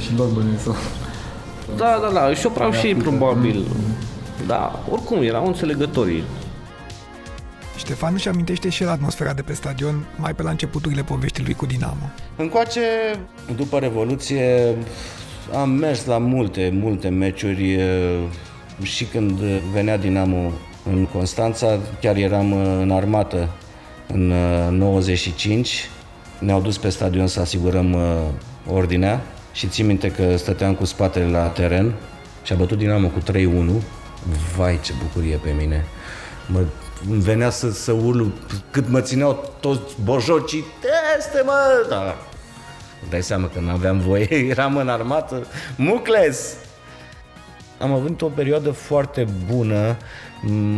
și 0.00 0.16
lor 0.16 0.28
sau... 0.58 0.76
Da, 1.76 1.98
da, 2.02 2.10
da, 2.12 2.34
și 2.34 2.46
opreau 2.46 2.72
și 2.72 2.86
ei 2.86 2.94
probabil. 2.94 3.66
Da, 4.46 4.84
oricum, 4.90 5.22
erau 5.22 5.46
înțelegătorii. 5.46 6.24
Ștefan 7.84 8.12
își 8.14 8.28
amintește 8.28 8.68
și 8.68 8.82
el 8.82 8.88
atmosfera 8.88 9.32
de 9.32 9.42
pe 9.42 9.52
stadion 9.52 10.06
mai 10.16 10.34
pe 10.34 10.42
la 10.42 10.50
începuturile 10.50 11.02
poveștii 11.02 11.44
lui 11.44 11.54
cu 11.54 11.66
Dinamo. 11.66 12.10
Încoace, 12.36 12.80
după 13.56 13.78
Revoluție, 13.78 14.74
am 15.54 15.70
mers 15.70 16.04
la 16.04 16.18
multe, 16.18 16.70
multe 16.72 17.08
meciuri 17.08 17.78
și 18.82 19.04
când 19.04 19.38
venea 19.72 19.96
Dinamo 19.96 20.50
în 20.90 21.06
Constanța, 21.06 21.78
chiar 22.00 22.16
eram 22.16 22.52
în 22.80 22.90
armată 22.90 23.48
în 24.06 24.26
95, 24.76 25.90
ne-au 26.38 26.60
dus 26.60 26.78
pe 26.78 26.88
stadion 26.88 27.26
să 27.26 27.40
asigurăm 27.40 27.96
ordinea 28.70 29.22
și 29.52 29.66
țin 29.66 29.86
minte 29.86 30.10
că 30.10 30.36
stăteam 30.36 30.74
cu 30.74 30.84
spatele 30.84 31.30
la 31.30 31.46
teren 31.46 31.94
și 32.42 32.52
a 32.52 32.56
bătut 32.56 32.78
Dinamo 32.78 33.08
cu 33.08 33.18
3-1. 33.32 33.82
Vai, 34.56 34.80
ce 34.82 34.92
bucurie 35.02 35.36
pe 35.36 35.50
mine! 35.58 35.84
Mă 36.46 36.64
îmi 37.10 37.20
venea 37.20 37.50
să, 37.50 37.70
să 37.70 37.92
urlu 37.92 38.32
cât 38.70 38.88
mă 38.88 39.00
țineau 39.00 39.52
toți 39.60 39.96
bojocii, 40.02 40.64
teste 40.80 41.42
mă! 41.44 41.86
Da. 41.88 42.16
Dai 43.10 43.22
seama 43.22 43.48
că 43.48 43.60
nu 43.60 43.70
aveam 43.70 43.98
voie, 43.98 44.28
eram 44.50 44.76
în 44.76 44.88
armată, 44.88 45.46
mucles! 45.76 46.56
Am 47.78 47.92
avut 47.92 48.22
o 48.22 48.28
perioadă 48.28 48.70
foarte 48.70 49.26
bună, 49.52 49.96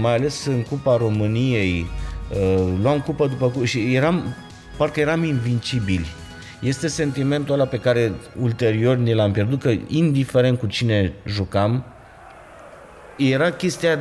mai 0.01 0.15
ales 0.15 0.47
în 0.47 0.63
Cupa 0.63 0.97
României, 0.97 1.87
uh, 2.31 2.73
luam 2.83 3.01
cupă 3.01 3.27
după 3.27 3.49
cupă 3.49 3.65
și 3.65 3.95
eram 3.95 4.37
parcă 4.77 5.01
eram 5.01 5.25
invincibili. 5.25 6.07
Este 6.61 6.89
sentimentul 6.89 7.55
ăla 7.55 7.65
pe 7.65 7.79
care 7.79 8.13
ulterior 8.41 8.97
ne 8.97 9.15
l-am 9.15 9.33
pierdut, 9.33 9.61
că 9.61 9.75
indiferent 9.87 10.59
cu 10.59 10.67
cine 10.67 11.13
jucam, 11.25 11.85
era 13.17 13.51
chestia, 13.51 13.99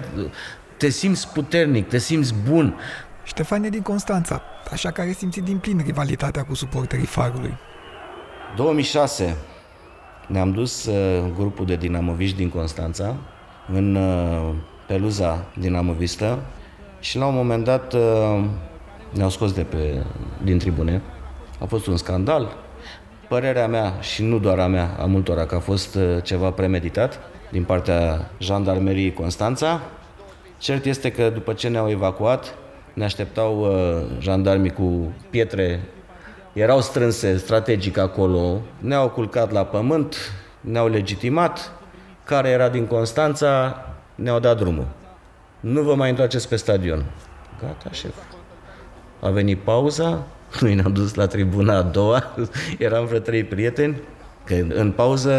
te 0.77 0.89
simți 0.89 1.33
puternic, 1.33 1.87
te 1.87 1.97
simți 1.97 2.33
bun. 2.49 2.75
Ștefan 3.23 3.63
e 3.63 3.69
din 3.69 3.81
Constanța, 3.81 4.41
așa 4.71 4.91
că 4.91 5.01
are 5.01 5.11
simțit 5.11 5.43
din 5.43 5.57
plin 5.57 5.81
rivalitatea 5.85 6.43
cu 6.43 6.53
suporterii 6.53 7.05
Farului. 7.05 7.57
2006 8.55 9.35
ne-am 10.27 10.51
dus 10.51 10.85
uh, 10.85 11.23
grupul 11.35 11.65
de 11.65 11.75
dinamoviști 11.75 12.37
din 12.37 12.49
Constanța 12.49 13.15
în 13.73 13.95
uh, 13.95 14.53
peluza 14.87 15.45
dinamovistă 15.59 16.39
și 16.99 17.17
la 17.17 17.25
un 17.25 17.35
moment 17.35 17.63
dat 17.63 17.93
uh, 17.93 18.43
ne-au 19.09 19.29
scos 19.29 19.53
de 19.53 19.61
pe, 19.61 20.03
din 20.43 20.57
tribune. 20.57 21.01
A 21.59 21.65
fost 21.65 21.87
un 21.87 21.97
scandal. 21.97 22.55
Părerea 23.27 23.67
mea, 23.67 23.99
și 23.99 24.23
nu 24.23 24.39
doar 24.39 24.59
a 24.59 24.67
mea, 24.67 24.95
a 24.99 25.05
multora, 25.05 25.45
că 25.45 25.55
a 25.55 25.59
fost 25.59 25.95
uh, 25.95 26.23
ceva 26.23 26.51
premeditat 26.51 27.19
din 27.51 27.63
partea 27.63 28.31
jandarmeriei 28.37 29.13
Constanța. 29.13 29.81
Cert 30.57 30.85
este 30.85 31.11
că 31.11 31.29
după 31.29 31.53
ce 31.53 31.67
ne-au 31.67 31.89
evacuat, 31.89 32.55
ne 32.93 33.03
așteptau 33.03 33.59
uh, 33.59 34.05
jandarmii 34.19 34.71
cu 34.71 35.13
pietre, 35.29 35.79
erau 36.53 36.81
strânse 36.81 37.37
strategic 37.37 37.97
acolo, 37.97 38.61
ne-au 38.77 39.09
culcat 39.09 39.51
la 39.51 39.65
pământ, 39.65 40.15
ne-au 40.61 40.87
legitimat, 40.87 41.71
care 42.23 42.49
era 42.49 42.69
din 42.69 42.85
Constanța, 42.85 43.85
ne-au 44.15 44.39
dat 44.39 44.57
drumul. 44.57 44.87
Nu 45.59 45.81
vă 45.81 45.95
mai 45.95 46.09
întoarceți 46.09 46.49
pe 46.49 46.55
stadion. 46.55 47.05
Gata, 47.61 47.89
șef. 47.91 48.15
A 49.19 49.29
venit 49.29 49.59
pauza, 49.59 50.23
noi 50.61 50.73
ne-am 50.73 50.93
dus 50.93 51.13
la 51.13 51.27
tribuna 51.27 51.77
a 51.77 51.81
doua, 51.81 52.23
eram 52.77 53.05
vreo 53.05 53.19
trei 53.19 53.43
prieteni, 53.43 54.01
că 54.43 54.53
în 54.69 54.91
pauză 54.91 55.33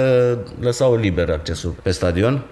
lăsau 0.60 0.96
liber 0.96 1.30
accesul 1.30 1.74
pe 1.82 1.90
stadion 1.90 2.44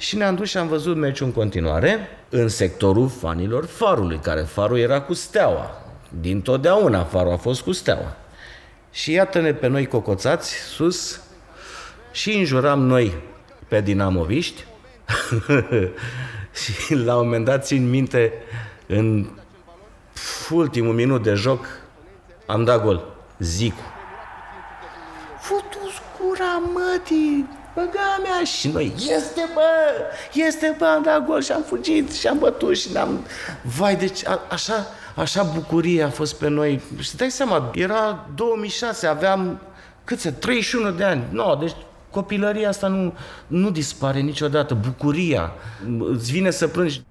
și 0.00 0.16
ne-am 0.16 0.34
dus 0.34 0.48
și 0.48 0.56
am 0.56 0.68
văzut 0.68 0.96
meciul 0.96 1.26
în 1.26 1.32
continuare 1.32 2.08
în 2.28 2.48
sectorul 2.48 3.08
fanilor 3.08 3.66
Farului, 3.66 4.18
care 4.18 4.40
Farul 4.40 4.78
era 4.78 5.00
cu 5.00 5.14
steaua. 5.14 5.82
Din 6.20 6.40
totdeauna 6.40 7.04
Farul 7.04 7.32
a 7.32 7.36
fost 7.36 7.60
cu 7.60 7.72
steaua. 7.72 8.16
Și 8.90 9.12
iată-ne 9.12 9.52
pe 9.52 9.66
noi 9.66 9.86
cocoțați 9.86 10.54
sus 10.54 11.20
și 12.12 12.32
înjuram 12.32 12.80
noi 12.80 13.14
pe 13.68 13.80
dinamoviști 13.80 14.64
și 16.60 16.94
la 16.94 17.16
un 17.16 17.24
moment 17.24 17.44
dat 17.44 17.66
țin 17.66 17.90
minte 17.90 18.32
în 18.86 19.26
ultimul 20.50 20.94
minut 20.94 21.22
de 21.22 21.34
joc 21.34 21.66
am 22.46 22.64
dat 22.64 22.82
gol. 22.82 23.04
Zicu. 23.38 23.82
Futu 25.40 25.78
gura 26.18 26.62
mătii, 26.74 27.48
băga 27.80 28.20
mea 28.22 28.44
și 28.44 28.68
noi, 28.68 28.92
este 28.96 29.48
bă, 29.54 29.70
este 30.34 30.74
bă, 30.78 30.84
am 30.84 31.02
dat 31.02 31.26
gol 31.26 31.42
și 31.42 31.52
am 31.52 31.62
fugit 31.62 32.12
și 32.12 32.26
am 32.26 32.38
bătut 32.38 32.76
și 32.76 32.92
ne-am... 32.92 33.24
Vai, 33.76 33.96
deci 33.96 34.26
a, 34.26 34.40
așa, 34.50 34.86
așa 35.16 35.42
bucurie 35.42 36.02
a 36.02 36.10
fost 36.10 36.34
pe 36.34 36.48
noi. 36.48 36.80
Și 36.98 37.16
dai 37.16 37.30
seama, 37.30 37.70
era 37.74 38.28
2006, 38.34 39.06
aveam, 39.06 39.60
câți 40.04 40.28
31 40.28 40.90
de 40.90 41.04
ani. 41.04 41.24
No, 41.30 41.54
deci 41.54 41.76
copilăria 42.10 42.68
asta 42.68 42.86
nu, 42.86 43.14
nu 43.46 43.70
dispare 43.70 44.20
niciodată, 44.20 44.74
bucuria. 44.74 45.52
Îți 45.98 46.32
vine 46.32 46.50
să 46.50 46.68
plângi. 46.68 47.02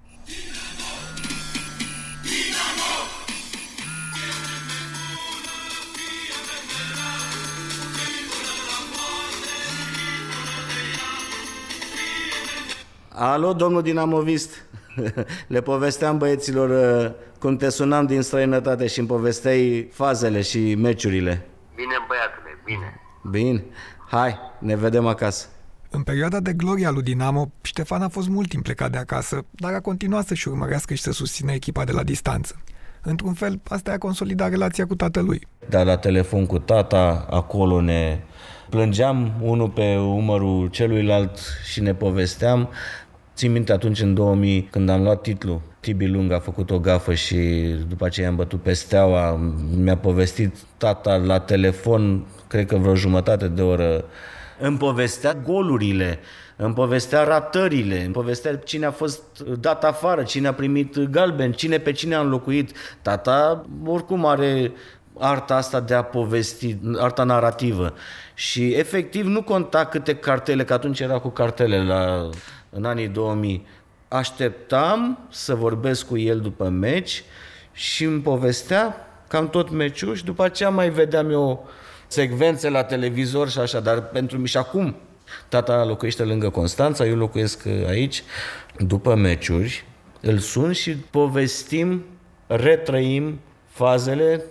Alo, 13.22 13.54
domnul 13.54 13.82
dinamovist. 13.82 14.66
Le 15.48 15.62
povesteam 15.62 16.18
băieților 16.18 16.70
uh, 16.70 17.12
cum 17.40 17.58
te 17.58 17.70
sunam 17.70 18.06
din 18.06 18.22
străinătate 18.22 18.88
și 18.88 19.00
îmi 19.00 19.08
povesteai 19.08 19.90
fazele 19.92 20.42
și 20.42 20.76
meciurile. 20.76 21.46
Bine, 21.76 21.94
băiatule, 22.08 22.62
bine. 22.66 23.02
Bine, 23.32 23.64
hai, 24.10 24.38
ne 24.60 24.76
vedem 24.76 25.06
acasă. 25.08 25.48
În 25.90 26.02
perioada 26.02 26.40
de 26.40 26.54
gloria 26.54 26.90
lui 26.90 27.04
Dinamo, 27.04 27.52
Ștefan 27.62 28.02
a 28.02 28.08
fost 28.08 28.30
mult 28.30 28.50
timp 28.50 28.64
plecat 28.64 28.92
de 28.92 28.98
acasă, 28.98 29.46
dar 29.52 29.74
a 29.74 29.80
continuat 29.80 30.26
să-și 30.26 30.48
urmărească 30.48 30.94
și 30.94 31.02
să 31.02 31.12
susțină 31.12 31.52
echipa 31.52 31.84
de 31.84 31.92
la 31.92 32.04
distanță. 32.04 32.62
Într-un 33.02 33.34
fel, 33.34 33.60
asta 33.68 33.92
a 33.92 33.98
consolidat 33.98 34.50
relația 34.50 34.86
cu 34.86 34.96
tatălui. 34.96 35.48
Dar 35.70 35.86
la 35.86 35.98
telefon 35.98 36.46
cu 36.46 36.60
tata, 36.60 37.26
acolo 37.30 37.82
ne 37.82 38.20
plângeam 38.70 39.34
unul 39.42 39.70
pe 39.70 39.96
umărul 39.96 40.68
celuilalt 40.68 41.40
și 41.72 41.82
ne 41.82 41.94
povesteam. 41.94 42.70
Țin 43.40 43.52
minte 43.52 43.72
atunci 43.72 44.02
în 44.02 44.14
2000 44.14 44.68
când 44.72 44.90
am 44.90 45.04
luat 45.04 45.22
titlul, 45.22 45.62
Tibi 45.80 46.08
Lung 46.08 46.32
a 46.32 46.40
făcut 46.40 46.72
o 46.72 46.80
gafă 46.80 47.14
și 47.14 47.36
după 47.88 48.06
aceea 48.06 48.28
am 48.28 48.36
bătut 48.36 48.62
pe 48.62 48.74
steaua, 48.74 49.40
mi-a 49.76 49.98
povestit 49.98 50.56
tata 50.78 51.16
la 51.16 51.40
telefon, 51.40 52.26
cred 52.48 52.66
că 52.66 52.76
vreo 52.76 52.96
jumătate 52.96 53.48
de 53.48 53.62
oră, 53.62 54.06
îmi 54.60 54.78
povestea 54.78 55.34
golurile, 55.34 56.20
îmi 56.56 56.74
povestea 56.74 57.24
ratările, 57.24 58.04
îmi 58.04 58.14
povestea 58.14 58.56
cine 58.56 58.86
a 58.86 58.92
fost 58.92 59.24
dat 59.60 59.84
afară, 59.84 60.24
cine 60.24 60.48
a 60.48 60.54
primit 60.54 61.00
galben, 61.00 61.52
cine 61.52 61.78
pe 61.78 61.92
cine 61.92 62.16
a 62.16 62.20
înlocuit. 62.20 62.72
Tata 63.02 63.66
oricum 63.86 64.26
are 64.26 64.72
arta 65.20 65.56
asta 65.56 65.80
de 65.80 65.94
a 65.94 66.04
povesti, 66.04 66.78
arta 66.98 67.24
narrativă. 67.24 67.94
Și 68.34 68.74
efectiv 68.74 69.26
nu 69.26 69.42
conta 69.42 69.86
câte 69.86 70.16
cartele, 70.16 70.64
că 70.64 70.74
atunci 70.74 71.00
era 71.00 71.20
cu 71.20 71.30
cartele 71.30 71.84
la, 71.84 72.30
în 72.70 72.86
anii 72.86 73.08
2000. 73.08 73.66
Așteptam 74.08 75.28
să 75.30 75.56
vorbesc 75.56 76.08
cu 76.08 76.18
el 76.18 76.40
după 76.40 76.70
meci 76.70 77.24
și 77.72 78.04
îmi 78.04 78.22
povestea 78.22 79.08
cam 79.28 79.50
tot 79.50 79.70
meciul 79.70 80.16
și 80.16 80.24
după 80.24 80.44
aceea 80.44 80.70
mai 80.70 80.90
vedeam 80.90 81.32
eu 81.32 81.70
secvențe 82.08 82.70
la 82.70 82.84
televizor 82.84 83.50
și 83.50 83.60
așa, 83.60 83.80
dar 83.80 84.02
pentru 84.02 84.36
mine 84.36 84.48
și 84.48 84.58
acum 84.58 84.96
tata 85.50 85.86
locuiește 85.86 86.24
lângă 86.24 86.50
Constanța, 86.50 87.06
eu 87.06 87.16
locuiesc 87.16 87.66
aici, 87.66 88.24
după 88.78 89.16
meciuri 89.16 89.84
îl 90.22 90.38
sun 90.38 90.72
și 90.72 90.92
povestim, 90.92 92.06
retrăim 92.48 93.40
fazele, 93.66 94.44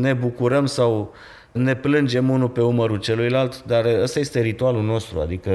ne 0.00 0.12
bucurăm 0.12 0.66
sau 0.66 1.14
ne 1.52 1.74
plângem 1.74 2.30
unul 2.30 2.48
pe 2.48 2.62
umărul 2.62 2.98
celuilalt, 2.98 3.64
dar 3.64 3.84
ăsta 3.84 4.18
este 4.18 4.40
ritualul 4.40 4.82
nostru, 4.82 5.20
adică 5.20 5.50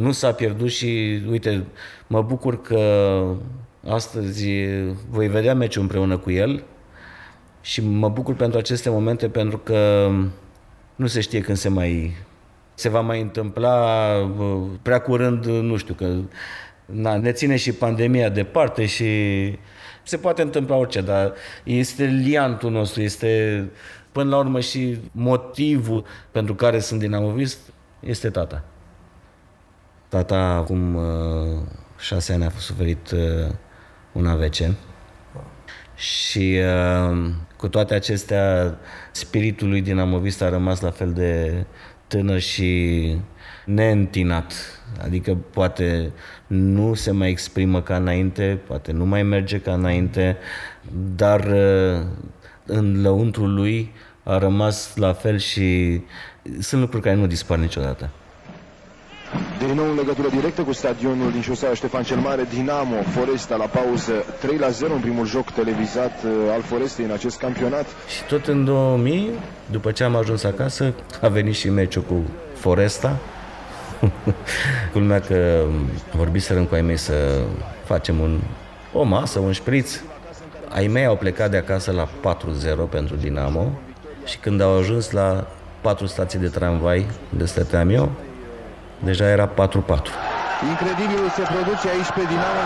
nu 0.00 0.12
s-a 0.12 0.32
pierdut 0.32 0.70
și, 0.70 1.22
uite, 1.30 1.64
mă 2.06 2.22
bucur 2.22 2.62
că 2.62 3.22
astăzi 3.88 4.46
voi 5.10 5.28
vedea 5.28 5.54
meciul 5.54 5.82
împreună 5.82 6.18
cu 6.18 6.30
el 6.30 6.62
și 7.60 7.84
mă 7.84 8.08
bucur 8.08 8.34
pentru 8.34 8.58
aceste 8.58 8.90
momente 8.90 9.28
pentru 9.28 9.58
că 9.58 10.10
nu 10.96 11.06
se 11.06 11.20
știe 11.20 11.40
când 11.40 11.56
se 11.56 11.68
mai 11.68 12.16
se 12.74 12.88
va 12.88 13.00
mai 13.00 13.20
întâmpla 13.20 13.76
prea 14.82 14.98
curând, 14.98 15.44
nu 15.44 15.76
știu, 15.76 15.94
că 15.94 16.16
na, 16.84 17.16
ne 17.16 17.32
ține 17.32 17.56
și 17.56 17.72
pandemia 17.72 18.28
departe 18.28 18.86
și 18.86 19.08
se 20.02 20.16
poate 20.16 20.42
întâmpla 20.42 20.76
orice, 20.76 21.00
dar 21.00 21.32
este 21.64 22.04
liantul 22.04 22.70
nostru, 22.70 23.02
este 23.02 23.64
până 24.12 24.30
la 24.30 24.36
urmă 24.36 24.60
și 24.60 24.98
motivul 25.12 26.04
pentru 26.30 26.54
care 26.54 26.78
sunt 26.78 27.00
dinamovist, 27.00 27.58
este 28.00 28.30
tata. 28.30 28.64
Tata 30.10 30.36
acum 30.36 30.94
uh, 30.94 31.58
șase 31.98 32.32
ani 32.32 32.44
a 32.44 32.50
suferit 32.58 33.10
uh, 33.10 33.52
un 34.12 34.26
AVC 34.26 34.54
și 35.94 36.58
uh, 36.58 37.30
cu 37.56 37.68
toate 37.68 37.94
acestea 37.94 38.76
spiritul 39.12 39.68
lui 39.68 39.80
dinamovist 39.80 40.42
a 40.42 40.48
rămas 40.48 40.80
la 40.80 40.90
fel 40.90 41.12
de 41.12 41.64
tânăr 42.06 42.40
și 42.40 43.16
neîntinat. 43.64 44.52
Adică 45.04 45.34
poate 45.34 46.12
nu 46.46 46.94
se 46.94 47.10
mai 47.10 47.28
exprimă 47.28 47.82
ca 47.82 47.96
înainte, 47.96 48.60
poate 48.66 48.92
nu 48.92 49.06
mai 49.06 49.22
merge 49.22 49.60
ca 49.60 49.72
înainte, 49.72 50.36
dar 51.16 51.46
în 52.66 53.02
lăuntrul 53.02 53.54
lui 53.54 53.92
a 54.22 54.38
rămas 54.38 54.96
la 54.96 55.12
fel 55.12 55.38
și 55.38 56.00
sunt 56.58 56.80
lucruri 56.80 57.02
care 57.02 57.16
nu 57.16 57.26
dispar 57.26 57.58
niciodată. 57.58 58.10
Din 59.66 59.74
nou 59.74 59.90
în 59.90 59.96
legătură 59.96 60.28
directă 60.28 60.62
cu 60.62 60.72
stadionul 60.72 61.30
din 61.32 61.40
șosea 61.40 61.74
Ștefan 61.74 62.02
cel 62.02 62.16
Mare, 62.16 62.46
Dinamo, 62.54 63.02
Foresta 63.02 63.56
la 63.56 63.64
pauză 63.64 64.12
3 64.40 64.56
la 64.56 64.68
0 64.68 64.94
în 64.94 65.00
primul 65.00 65.26
joc 65.26 65.50
televizat 65.50 66.12
al 66.52 66.62
Forestei 66.62 67.04
în 67.04 67.10
acest 67.10 67.38
campionat. 67.38 67.86
Și 68.16 68.24
tot 68.28 68.46
în 68.46 68.64
2000, 68.64 69.30
după 69.70 69.90
ce 69.92 70.04
am 70.04 70.16
ajuns 70.16 70.44
acasă, 70.44 70.92
a 71.20 71.28
venit 71.28 71.54
și 71.54 71.70
meciul 71.70 72.02
cu 72.02 72.14
Foresta. 72.54 73.16
Culmea 74.92 75.20
că 75.20 75.64
vorbiserăm 76.12 76.64
cu 76.64 76.74
ai 76.74 76.82
mei 76.82 76.96
să 76.96 77.40
facem 77.84 78.18
un, 78.18 78.40
o 78.92 79.02
masă, 79.02 79.38
un 79.38 79.52
șpriț. 79.52 80.00
ai 80.68 80.86
mei 80.86 81.06
au 81.06 81.16
plecat 81.16 81.50
de 81.50 81.56
acasă 81.56 81.92
la 81.92 82.08
4-0 82.86 82.90
pentru 82.90 83.16
Dinamo 83.16 83.70
și 84.24 84.38
când 84.38 84.60
au 84.60 84.78
ajuns 84.78 85.10
la 85.10 85.46
patru 85.80 86.06
stații 86.06 86.38
de 86.38 86.48
tramvai 86.48 87.06
unde 87.32 87.44
stăteam 87.44 87.90
eu, 87.90 88.12
deja 89.08 89.26
era 89.36 89.46
4-4. 89.48 89.52
Incredibil 90.72 91.22
se 91.38 91.44
produce 91.54 91.86
aici 91.94 92.10
pe 92.16 92.22
Dinamo, 92.30 92.62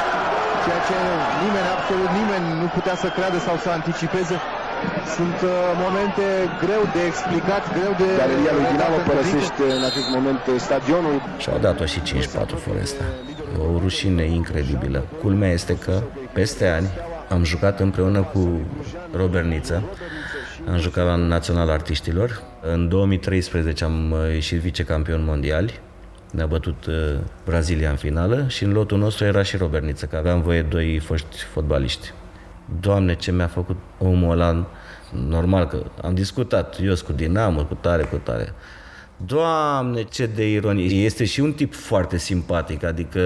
ceea 0.64 0.80
ce 0.88 0.96
nimeni, 1.44 1.68
absolut 1.76 2.10
nimeni 2.20 2.46
nu 2.62 2.68
putea 2.76 2.96
să 3.02 3.08
creadă 3.16 3.38
sau 3.46 3.56
să 3.64 3.68
anticipeze. 3.78 4.36
Sunt 5.16 5.38
uh, 5.42 5.52
momente 5.84 6.26
greu 6.64 6.82
de 6.94 7.00
explicat, 7.10 7.62
greu 7.76 7.92
de... 8.00 8.08
Galeria 8.24 8.52
lui 8.58 8.66
Dinamo 8.72 8.98
părăsește 9.10 9.64
în 9.78 9.82
acest 9.90 10.08
moment 10.16 10.40
stadionul. 10.66 11.16
Și 11.42 11.48
au 11.52 11.58
dat-o 11.66 11.84
și 11.92 12.00
5-4 12.00 12.64
Foresta. 12.64 13.04
O 13.64 13.78
rușine 13.84 14.24
incredibilă. 14.40 15.00
Culmea 15.22 15.50
este 15.58 15.74
că 15.84 15.94
peste 16.32 16.66
ani 16.76 16.88
am 17.28 17.44
jucat 17.44 17.80
împreună 17.80 18.20
cu 18.22 18.60
Robert 19.20 19.46
Niță, 19.46 19.82
am 20.68 20.78
jucat 20.78 21.04
la 21.04 21.14
Național 21.14 21.70
Artiștilor. 21.70 22.42
În 22.60 22.88
2013 22.88 23.84
am 23.84 24.10
uh, 24.10 24.18
ieșit 24.32 24.58
vicecampion 24.58 25.24
mondiali. 25.24 25.80
Ne-a 26.34 26.46
bătut 26.46 26.86
uh, 26.86 26.94
Brazilia 27.44 27.90
în 27.90 27.96
finală 27.96 28.44
și 28.48 28.64
în 28.64 28.72
lotul 28.72 28.98
nostru 28.98 29.24
era 29.24 29.42
și 29.42 29.56
Robert 29.56 29.84
Niță, 29.84 30.06
că 30.06 30.16
aveam 30.16 30.42
voie 30.42 30.62
doi 30.62 30.98
foști 30.98 31.36
fotbaliști. 31.36 32.12
Doamne, 32.80 33.14
ce 33.14 33.32
mi-a 33.32 33.46
făcut 33.46 33.76
omul 33.98 34.30
ăla, 34.30 34.66
normal 35.26 35.66
că 35.66 35.82
am 36.02 36.14
discutat, 36.14 36.78
eu 36.82 36.94
cu 37.04 37.12
Dinamo, 37.12 37.64
cu 37.64 37.74
tare, 37.74 38.02
cu 38.02 38.16
tare. 38.16 38.52
Doamne, 39.16 40.02
ce 40.02 40.26
de 40.26 40.50
ironie. 40.50 41.04
Este 41.04 41.24
și 41.24 41.40
un 41.40 41.52
tip 41.52 41.74
foarte 41.74 42.18
simpatic, 42.18 42.84
adică 42.84 43.20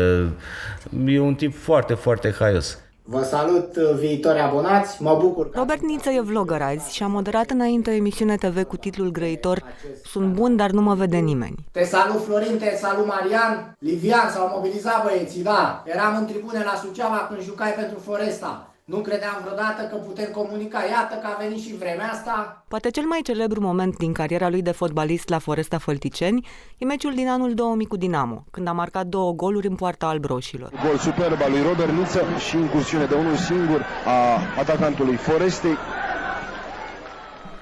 e 1.06 1.20
un 1.20 1.34
tip 1.34 1.54
foarte, 1.54 1.94
foarte 1.94 2.34
haios. 2.38 2.78
Vă 3.10 3.22
salut, 3.22 3.76
viitori 3.76 4.40
abonați, 4.40 5.02
mă 5.02 5.16
bucur. 5.20 5.50
Robert 5.54 5.80
Niță 5.80 6.10
e 6.10 6.20
vlogger 6.20 6.62
azi 6.62 6.94
și 6.94 7.02
a 7.02 7.06
moderat 7.06 7.50
înainte 7.50 7.90
o 7.90 7.92
emisiune 7.92 8.36
TV 8.36 8.62
cu 8.62 8.76
titlul 8.76 9.10
grăitor 9.10 9.62
Sunt 10.04 10.32
bun, 10.32 10.56
dar 10.56 10.70
nu 10.70 10.82
mă 10.82 10.94
vede 10.94 11.16
nimeni. 11.16 11.54
Te 11.72 11.84
salut 11.84 12.24
Florin, 12.24 12.58
te 12.58 12.76
salut 12.76 13.06
Marian. 13.06 13.76
Livian 13.78 14.30
s-au 14.30 14.50
mobilizat 14.54 15.04
băieții, 15.04 15.42
da. 15.42 15.82
Eram 15.86 16.16
în 16.16 16.26
tribune 16.26 16.62
la 16.64 16.80
Suceava 16.82 17.26
când 17.28 17.42
jucai 17.42 17.70
pentru 17.70 17.98
Foresta. 17.98 18.67
Nu 18.94 18.98
credeam 18.98 19.36
vreodată 19.40 19.82
că 19.90 19.96
putem 19.96 20.30
comunica. 20.32 20.78
Iată 20.90 21.14
că 21.14 21.26
a 21.26 21.36
venit 21.40 21.62
și 21.62 21.76
vremea 21.76 22.10
asta. 22.10 22.64
Poate 22.68 22.90
cel 22.90 23.04
mai 23.04 23.20
celebru 23.22 23.60
moment 23.60 23.96
din 23.96 24.12
cariera 24.12 24.48
lui 24.48 24.62
de 24.62 24.70
fotbalist 24.70 25.28
la 25.28 25.38
Foresta 25.38 25.78
Fălticeni 25.78 26.46
e 26.78 26.84
meciul 26.84 27.14
din 27.14 27.28
anul 27.28 27.54
2000 27.54 27.86
cu 27.86 27.96
Dinamo, 27.96 28.44
când 28.50 28.66
a 28.68 28.72
marcat 28.72 29.06
două 29.06 29.32
goluri 29.32 29.66
în 29.66 29.74
poarta 29.74 30.06
albroșilor. 30.06 30.72
Gol 30.86 30.98
superb 30.98 31.42
al 31.42 31.50
lui 31.50 31.62
Robert 31.62 31.92
Niță 31.92 32.22
și 32.48 32.56
incursiune 32.56 33.04
de 33.04 33.14
unul 33.14 33.36
singur 33.36 33.84
a 34.06 34.38
atacantului 34.58 35.16
Forestei. 35.16 35.76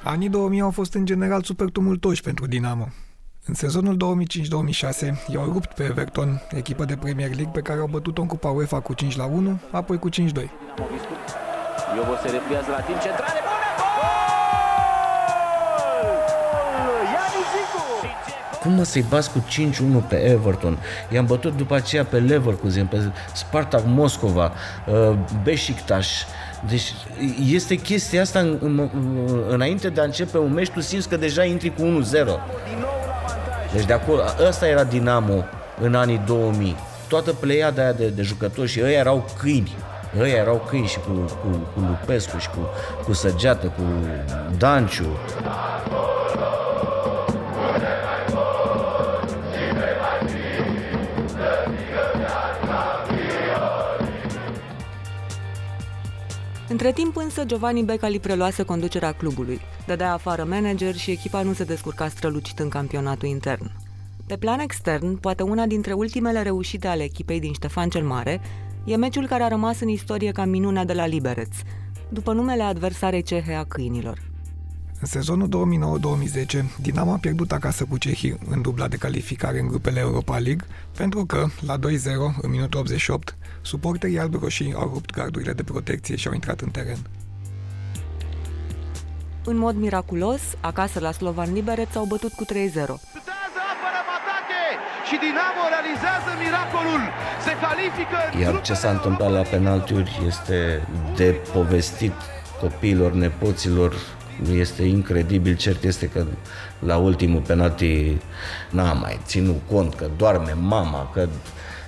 Anii 0.04 0.28
2000 0.28 0.60
au 0.60 0.70
fost 0.70 0.94
în 0.94 1.04
general 1.04 1.42
super 1.42 1.68
tumultoși 1.68 2.22
pentru 2.22 2.46
Dinamo. 2.46 2.88
În 3.48 3.54
sezonul 3.54 3.96
2005-2006 3.96 5.26
i-au 5.32 5.44
rupt 5.52 5.74
pe 5.74 5.82
Everton, 5.82 6.42
echipă 6.50 6.84
de 6.84 6.96
Premier 6.96 7.28
League 7.28 7.50
pe 7.52 7.60
care 7.60 7.80
au 7.80 7.86
bătut-o 7.86 8.20
în 8.20 8.26
Cupa 8.26 8.48
UEFA 8.48 8.80
cu 8.80 8.94
5 8.94 9.16
la 9.16 9.24
1, 9.24 9.58
apoi 9.70 9.98
cu 9.98 10.08
5-2. 10.08 10.12
Iovo 11.96 12.14
se 12.22 12.30
repliază 12.30 12.70
la 12.70 12.80
timp 12.80 13.00
centrale, 13.00 13.40
Cum 18.62 18.72
mă 18.72 18.82
să-i 18.82 19.04
bați 19.08 19.30
cu 19.30 19.44
5-1 20.04 20.08
pe 20.08 20.16
Everton? 20.16 20.78
I-am 21.12 21.26
bătut 21.26 21.56
după 21.56 21.74
aceea 21.74 22.04
pe 22.04 22.18
Leverkusen, 22.18 22.86
pe 22.86 23.12
Spartak 23.34 23.82
Moscova, 23.86 24.52
uh, 24.86 25.18
Beşiktaş. 25.42 26.24
Deci 26.68 26.94
este 27.52 27.74
chestia 27.74 28.20
asta 28.20 28.38
în, 28.38 28.58
în, 28.60 28.90
înainte 29.48 29.88
de 29.88 30.00
a 30.00 30.04
începe 30.04 30.38
un 30.38 30.52
meci, 30.52 30.70
tu 30.70 30.80
simți 30.80 31.08
că 31.08 31.16
deja 31.16 31.44
intri 31.44 31.74
cu 31.74 31.82
1-0. 31.82 32.95
Deci 33.76 33.86
de 33.86 33.92
acolo, 33.92 34.22
ăsta 34.48 34.66
era 34.68 34.84
Dinamo 34.84 35.44
în 35.80 35.94
anii 35.94 36.22
2000. 36.26 36.76
Toată 37.08 37.32
pleiada 37.32 37.82
aia 37.82 37.92
de, 37.92 38.08
de 38.08 38.22
jucători 38.22 38.68
și 38.68 38.80
ăia 38.82 38.98
erau 38.98 39.24
câini. 39.38 39.76
Ăia 40.20 40.34
erau 40.34 40.64
câini 40.68 40.86
și 40.86 40.98
cu, 40.98 41.12
cu, 41.12 41.48
cu 41.74 41.80
Lupescu 41.80 42.38
și 42.38 42.48
cu, 42.48 42.68
cu 43.04 43.12
Săgeată, 43.12 43.66
cu 43.66 43.82
Danciu. 44.58 45.18
Între 56.76 56.92
timp 56.92 57.16
însă 57.16 57.44
Giovanni 57.44 57.82
Becali 57.82 58.20
preluase 58.20 58.62
conducerea 58.62 59.12
clubului, 59.12 59.60
dădea 59.86 60.12
afară 60.12 60.44
manager 60.44 60.94
și 60.94 61.10
echipa 61.10 61.42
nu 61.42 61.52
se 61.52 61.64
descurca 61.64 62.08
strălucit 62.08 62.58
în 62.58 62.68
campionatul 62.68 63.28
intern. 63.28 63.70
Pe 64.26 64.36
plan 64.36 64.58
extern, 64.58 65.16
poate 65.16 65.42
una 65.42 65.66
dintre 65.66 65.92
ultimele 65.92 66.42
reușite 66.42 66.86
ale 66.86 67.02
echipei 67.02 67.40
din 67.40 67.52
Ștefan 67.52 67.88
cel 67.88 68.04
Mare 68.04 68.40
e 68.84 68.96
meciul 68.96 69.26
care 69.26 69.42
a 69.42 69.48
rămas 69.48 69.80
în 69.80 69.88
istorie 69.88 70.30
ca 70.32 70.44
minunea 70.44 70.84
de 70.84 70.92
la 70.92 71.06
Liberec, 71.06 71.48
după 72.08 72.32
numele 72.32 72.62
adversarei 72.62 73.22
cehe 73.22 73.54
a 73.54 73.64
câinilor. 73.64 74.22
În 75.00 75.06
sezonul 75.06 75.48
2009-2010, 76.58 76.64
Dinamo 76.80 77.12
a 77.12 77.16
pierdut 77.16 77.52
acasă 77.52 77.84
cu 77.84 77.98
cehii 77.98 78.38
în 78.50 78.62
dubla 78.62 78.88
de 78.88 78.96
calificare 78.96 79.60
în 79.60 79.66
grupele 79.66 80.00
Europa 80.00 80.38
League, 80.38 80.66
pentru 80.96 81.24
că, 81.24 81.46
la 81.66 81.78
2-0, 81.78 81.80
în 82.42 82.50
minutul 82.50 82.80
88, 82.80 83.36
suporterii 83.62 84.18
albi-roșii 84.18 84.74
au 84.74 84.90
rupt 84.92 85.12
gardurile 85.12 85.52
de 85.52 85.62
protecție 85.62 86.16
și 86.16 86.28
au 86.28 86.34
intrat 86.34 86.60
în 86.60 86.70
teren. 86.70 86.98
În 89.44 89.56
mod 89.56 89.76
miraculos, 89.76 90.40
acasă 90.60 91.00
la 91.00 91.12
Slovan 91.12 91.52
Liberec 91.52 91.96
au 91.96 92.04
bătut 92.04 92.32
cu 92.32 92.44
3-0. 92.44 92.48
Și 95.08 95.16
Dinamo 95.24 95.62
realizează 95.74 96.30
miracolul. 96.42 97.02
Se 97.44 97.52
califică 97.60 98.18
Iar 98.40 98.60
ce 98.60 98.74
s-a 98.74 98.90
întâmplat 98.90 99.32
la 99.32 99.42
penaltiuri 99.42 100.20
este 100.26 100.88
de 101.16 101.40
povestit 101.52 102.12
copiilor, 102.60 103.12
nepoților, 103.12 103.94
este 104.52 104.82
incredibil, 104.82 105.56
cert 105.56 105.84
este 105.84 106.06
că 106.06 106.24
la 106.78 106.96
ultimul 106.96 107.40
penalti 107.40 108.16
n-am 108.70 108.98
mai 108.98 109.20
ținut 109.24 109.60
cont 109.70 109.94
că 109.94 110.06
doarme 110.16 110.56
mama, 110.60 111.10
că 111.14 111.28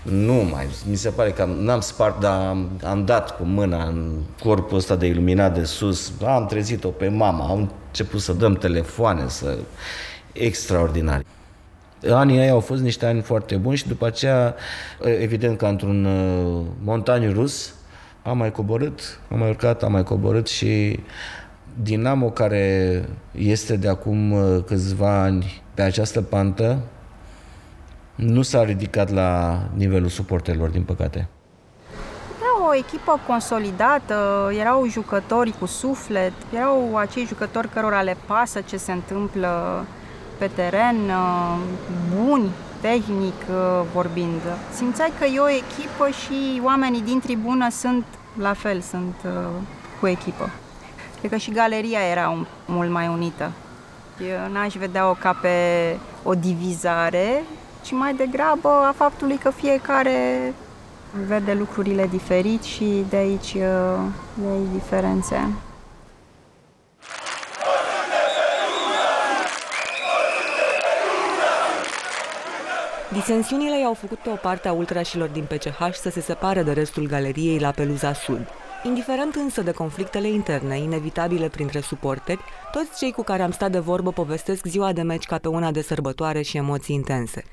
nu 0.03 0.33
mai, 0.33 0.67
mi 0.89 0.97
se 0.97 1.09
pare 1.09 1.31
că 1.31 1.45
n-am 1.45 1.81
spart, 1.81 2.21
dar 2.21 2.47
am, 2.47 2.71
am 2.85 3.05
dat 3.05 3.37
cu 3.37 3.45
mâna 3.45 3.85
în 3.85 4.13
corpul 4.43 4.77
ăsta 4.77 4.97
de 4.97 5.07
iluminat 5.07 5.55
de 5.55 5.65
sus, 5.65 6.13
am 6.27 6.47
trezit-o 6.47 6.89
pe 6.89 7.09
mama, 7.09 7.45
am 7.49 7.71
început 7.87 8.21
să 8.21 8.33
dăm 8.33 8.55
telefoane, 8.55 9.29
să... 9.29 9.59
extraordinar. 10.33 11.23
Anii 12.11 12.39
ei 12.39 12.49
au 12.49 12.61
fost 12.61 12.81
niște 12.81 13.07
ani 13.07 13.21
foarte 13.21 13.57
buni 13.57 13.77
și 13.77 13.89
după 13.89 14.07
aceea, 14.07 14.55
evident 15.21 15.59
că 15.59 15.67
într-un 15.67 16.05
uh, 16.05 16.65
montaniu 16.83 17.33
rus, 17.33 17.75
am 18.23 18.39
mai 18.39 18.53
coborât, 18.53 19.21
am 19.31 19.39
mai 19.39 19.49
urcat, 19.49 19.83
am 19.83 19.93
mai 19.93 20.03
coborât 20.03 20.47
și 20.47 21.01
Dinamo, 21.83 22.31
care 22.31 23.05
este 23.33 23.77
de 23.77 23.89
acum 23.89 24.33
uh, 24.33 24.63
câțiva 24.67 25.21
ani 25.21 25.63
pe 25.75 25.83
această 25.83 26.23
pantă, 26.23 26.79
nu 28.15 28.43
s-a 28.43 28.65
ridicat 28.65 29.11
la 29.11 29.61
nivelul 29.75 30.09
suporterilor, 30.09 30.69
din 30.69 30.83
păcate. 30.83 31.29
Era 32.39 32.69
o 32.69 32.75
echipă 32.75 33.21
consolidată, 33.27 34.51
erau 34.59 34.87
jucători 34.87 35.55
cu 35.59 35.67
suflet, 35.67 36.33
erau 36.55 36.97
acei 36.97 37.27
jucători 37.27 37.69
cărora 37.69 38.03
le 38.03 38.17
pasă 38.27 38.61
ce 38.61 38.77
se 38.77 38.93
întâmplă 38.93 39.85
pe 40.39 40.51
teren, 40.55 40.97
uh, 40.97 41.59
buni, 42.17 42.51
tehnic 42.81 43.41
uh, 43.51 43.83
vorbind. 43.95 44.41
Simțeai 44.75 45.13
că 45.19 45.25
e 45.25 45.39
o 45.39 45.49
echipă 45.49 46.09
și 46.09 46.61
oamenii 46.65 47.03
din 47.03 47.21
tribună 47.21 47.71
sunt 47.71 48.05
la 48.39 48.53
fel, 48.53 48.81
sunt 48.81 49.15
cu 50.01 50.07
echipă. 50.07 50.51
Cred 51.19 51.31
că 51.31 51.37
și 51.37 51.51
galeria 51.51 52.01
era 52.11 52.29
un, 52.29 52.47
mult 52.65 52.91
mai 52.91 53.09
unită. 53.09 53.53
Eu 54.31 54.53
n-aș 54.53 54.75
vedea-o 54.75 55.13
ca 55.13 55.33
pe 55.33 55.49
o 56.23 56.35
divizare, 56.35 57.43
ci 57.83 57.93
mai 57.93 58.15
degrabă 58.15 58.69
a 58.69 58.95
faptului 58.97 59.37
că 59.37 59.51
fiecare 59.51 60.55
vede 61.27 61.53
lucrurile 61.53 62.07
diferit 62.07 62.63
și 62.63 63.05
de 63.09 63.17
aici, 63.17 63.53
de 64.35 64.47
aici 64.47 64.73
diferențe. 64.73 65.53
Disensiunile 73.13 73.81
i-au 73.81 73.95
făcut 73.95 74.19
pe 74.19 74.29
o 74.29 74.35
parte 74.35 74.69
a 74.69 74.73
ultrașilor 74.73 75.29
din 75.29 75.45
PCH 75.45 75.93
să 75.93 76.11
se 76.11 76.21
separe 76.21 76.63
de 76.63 76.73
restul 76.73 77.07
galeriei 77.07 77.59
la 77.59 77.71
Peluza 77.71 78.13
Sud. 78.13 78.49
Indiferent 78.83 79.35
însă 79.35 79.63
de 79.63 79.71
conflictele 79.71 80.29
interne, 80.29 80.79
inevitabile 80.79 81.49
printre 81.49 81.81
suporteri, 81.81 82.41
toți 82.73 82.99
cei 82.99 83.13
cu 83.13 83.23
care 83.23 83.43
am 83.43 83.51
stat 83.51 83.71
de 83.71 83.79
vorbă 83.79 84.13
povestesc 84.13 84.67
ziua 84.67 84.93
de 84.93 85.03
meci 85.03 85.25
ca 85.25 85.39
pe 85.39 85.49
una 85.49 85.71
de 85.71 85.83
sărbătoare 85.83 86.43
și 86.43 86.57
emoții 86.57 86.95
intense. 86.95 87.45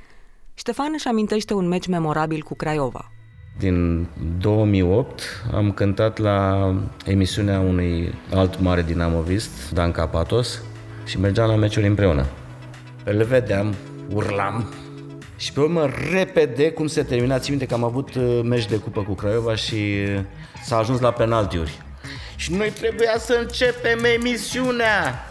Ștefan 0.53 0.89
își 0.93 1.07
amintește 1.07 1.53
un 1.53 1.67
meci 1.67 1.87
memorabil 1.87 2.41
cu 2.41 2.55
Craiova. 2.55 3.11
Din 3.57 4.07
2008 4.39 5.21
am 5.53 5.71
cântat 5.71 6.17
la 6.17 6.71
emisiunea 7.05 7.59
unui 7.59 8.13
alt 8.33 8.59
mare 8.59 8.81
dinamovist, 8.81 9.71
Dan 9.71 9.91
Capatos, 9.91 10.61
și 11.05 11.19
mergeam 11.19 11.49
la 11.49 11.55
meciuri 11.55 11.87
împreună. 11.87 12.25
Îl 13.03 13.23
vedeam, 13.23 13.73
urlam, 14.13 14.73
și 15.35 15.51
pe 15.51 15.59
urmă, 15.59 15.89
repede, 16.11 16.71
cum 16.71 16.87
se 16.87 17.03
termina, 17.03 17.39
țin 17.39 17.49
minte 17.49 17.65
că 17.65 17.73
am 17.73 17.83
avut 17.83 18.15
uh, 18.15 18.39
meci 18.43 18.65
de 18.65 18.77
cupă 18.77 19.01
cu 19.01 19.13
Craiova 19.13 19.55
și 19.55 19.73
uh, 19.73 20.19
s-a 20.63 20.77
ajuns 20.77 20.99
la 20.99 21.11
penaltiuri. 21.11 21.81
Și 22.35 22.53
noi 22.53 22.69
trebuia 22.69 23.17
să 23.17 23.37
începem 23.41 24.03
emisiunea. 24.03 25.29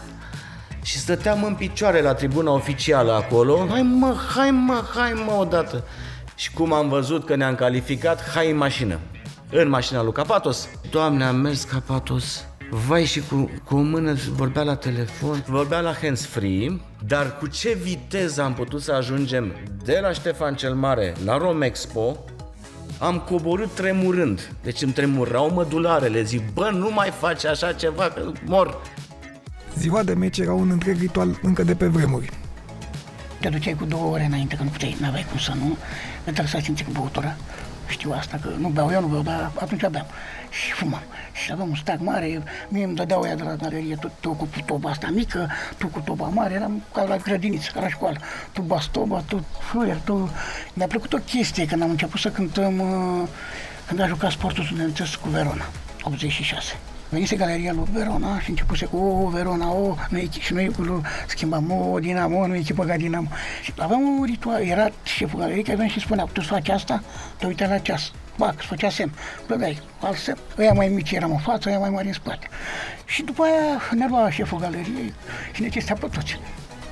Și 0.83 0.97
stăteam 0.97 1.43
în 1.43 1.55
picioare 1.55 2.01
la 2.01 2.13
tribuna 2.13 2.51
oficială 2.51 3.13
acolo. 3.13 3.67
Hai 3.69 3.81
mă, 3.81 4.15
hai 4.35 4.51
mă, 4.51 4.83
hai 4.95 5.13
mă 5.25 5.31
odată. 5.39 5.83
Și 6.35 6.51
cum 6.51 6.73
am 6.73 6.89
văzut 6.89 7.25
că 7.25 7.35
ne-am 7.35 7.55
calificat, 7.55 8.29
hai 8.29 8.51
în 8.51 8.57
mașină. 8.57 8.99
În 9.49 9.69
mașina 9.69 10.03
lui 10.03 10.11
Capatos. 10.11 10.69
Doamne, 10.89 11.23
am 11.23 11.35
mers 11.35 11.63
Capatos. 11.63 12.45
Vai 12.69 13.05
și 13.05 13.21
cu, 13.21 13.49
cu 13.63 13.75
o 13.75 13.81
mână 13.81 14.13
vorbea 14.13 14.63
la 14.63 14.75
telefon, 14.75 15.43
vorbea 15.47 15.79
la 15.79 15.93
hands-free, 16.01 16.79
dar 17.07 17.37
cu 17.37 17.47
ce 17.47 17.77
viteză 17.81 18.41
am 18.41 18.53
putut 18.53 18.81
să 18.81 18.91
ajungem 18.91 19.53
de 19.83 19.99
la 20.01 20.11
Ștefan 20.11 20.55
cel 20.55 20.73
Mare 20.73 21.13
la 21.25 21.37
Romexpo, 21.37 22.17
am 22.99 23.19
coborât 23.19 23.73
tremurând. 23.73 24.51
Deci 24.63 24.81
îmi 24.81 24.91
tremurau 24.91 25.51
mădularele, 25.51 26.23
zic, 26.23 26.53
bă, 26.53 26.69
nu 26.73 26.91
mai 26.93 27.09
faci 27.19 27.45
așa 27.45 27.73
ceva, 27.73 28.03
că 28.03 28.31
mor. 28.45 28.81
Ziua 29.77 30.03
de 30.03 30.13
meci 30.13 30.37
era 30.37 30.53
un 30.53 30.69
întreg 30.69 30.99
ritual 30.99 31.39
încă 31.41 31.63
de 31.63 31.75
pe 31.75 31.87
vremuri. 31.87 32.29
Te 33.39 33.49
duceai 33.49 33.73
cu 33.73 33.85
două 33.85 34.11
ore 34.13 34.23
înainte, 34.23 34.55
că 34.55 34.63
nu 34.63 34.69
puteai, 34.69 34.97
n-aveai 34.99 35.25
cum 35.29 35.39
să 35.39 35.53
nu, 35.55 35.77
trebuie 36.23 36.47
să 36.47 36.59
simți 36.61 36.83
cu 36.83 36.91
băutură. 36.91 37.35
Știu 37.87 38.11
asta, 38.11 38.39
că 38.41 38.49
nu 38.59 38.67
beau, 38.67 38.91
eu 38.91 39.01
nu 39.01 39.07
beau, 39.07 39.21
dar 39.21 39.51
atunci 39.59 39.87
beau. 39.87 40.05
Și 40.61 40.71
fumam. 40.71 41.03
Și 41.43 41.51
aveam 41.51 41.69
un 41.69 41.75
stac 41.75 41.99
mare, 41.99 42.43
mie 42.67 42.83
îmi 42.83 42.95
dădeau 42.95 43.25
ea 43.25 43.35
de 43.35 43.43
la 43.43 43.55
galerie, 43.55 43.95
tu, 43.95 44.11
tu 44.19 44.31
cu 44.31 44.47
toba 44.65 44.89
asta 44.89 45.07
mică, 45.13 45.49
tu 45.77 45.87
cu 45.87 45.99
toba 45.99 46.27
mare, 46.27 46.53
eram 46.53 46.83
ca 46.93 47.03
la 47.03 47.17
grădiniță, 47.17 47.71
ca 47.73 47.79
la 47.79 47.89
școală. 47.89 48.17
Tu 48.51 48.61
bastoba, 48.61 49.23
tu 49.27 49.45
fluier, 49.59 49.97
tu... 50.03 50.29
Mi-a 50.73 50.87
plăcut 50.87 51.13
o 51.13 51.17
chestie 51.17 51.65
când 51.65 51.81
am 51.81 51.89
început 51.89 52.19
să 52.19 52.29
cântăm, 52.29 52.79
uh, 52.79 53.27
când 53.87 53.99
a 53.99 54.07
jucat 54.07 54.31
sportul 54.31 54.63
studențesc 54.63 55.15
cu 55.15 55.29
Verona, 55.29 55.65
86 56.03 56.77
venise 57.15 57.35
galeria 57.35 57.73
lui 57.73 57.87
Verona 57.91 58.39
și 58.39 58.49
începuse 58.49 58.85
cu 58.85 58.97
o, 58.97 59.29
Verona, 59.29 59.71
o, 59.71 59.95
nu 60.09 60.17
e, 60.17 60.27
și 60.39 60.53
noi 60.53 60.71
schimbam, 61.27 61.71
o, 61.71 61.99
Dinamo, 61.99 62.47
nu 62.47 62.55
echipă 62.55 62.83
ca 62.83 62.97
Dinamo. 62.97 63.27
Și 63.63 63.73
aveam 63.77 64.01
un 64.01 64.23
ritual, 64.25 64.61
era 64.61 64.89
șeful 65.03 65.39
galeriei 65.39 65.63
care 65.63 65.75
venea 65.75 65.91
și 65.91 65.99
spunea, 65.99 66.23
tu 66.31 66.41
să 66.41 66.47
faci 66.47 66.69
asta, 66.69 67.03
te 67.37 67.45
uitai 67.45 67.67
la 67.67 67.77
ceas, 67.77 68.11
bac, 68.37 68.53
îți 68.57 68.65
făcea 68.65 68.89
semn, 68.89 69.11
plădeai, 69.45 69.81
alt 69.99 70.17
semn, 70.17 70.37
ăia 70.57 70.73
mai 70.73 70.87
mici 70.87 71.11
eram 71.11 71.31
în 71.31 71.37
față, 71.37 71.69
ăia 71.69 71.79
mai 71.79 71.89
mari 71.89 72.07
în 72.07 72.13
spate. 72.13 72.47
Și 73.05 73.23
după 73.23 73.43
aia 73.43 73.81
ne 73.91 74.05
lua 74.09 74.29
șeful 74.29 74.59
galeriei 74.59 75.13
și 75.51 75.61
ne 75.61 75.67
testea 75.67 75.95
pe 75.95 76.07
toți. 76.13 76.39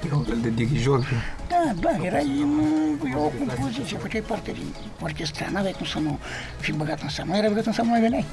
Era 0.05 0.15
un 0.15 0.23
fel 0.23 0.39
de 0.41 0.49
dirijor. 0.49 1.07
Da, 1.47 1.71
da, 1.79 2.05
era 2.05 2.17
în, 2.17 3.15
o 3.15 3.31
compoziție, 3.45 3.97
făceai 3.97 4.21
parte 4.21 4.51
din 4.51 4.73
orchestra, 5.01 5.47
n-aveai 5.51 5.73
cum 5.77 5.85
să 5.85 5.99
nu 5.99 6.19
fii 6.59 6.73
băgat 6.73 7.01
în 7.01 7.09
seamă, 7.09 7.31
nu 7.31 7.37
era 7.37 7.47
băgat 7.47 7.65
în 7.65 7.73
seamă, 7.73 7.89
mai 7.89 8.01
veneai. 8.01 8.25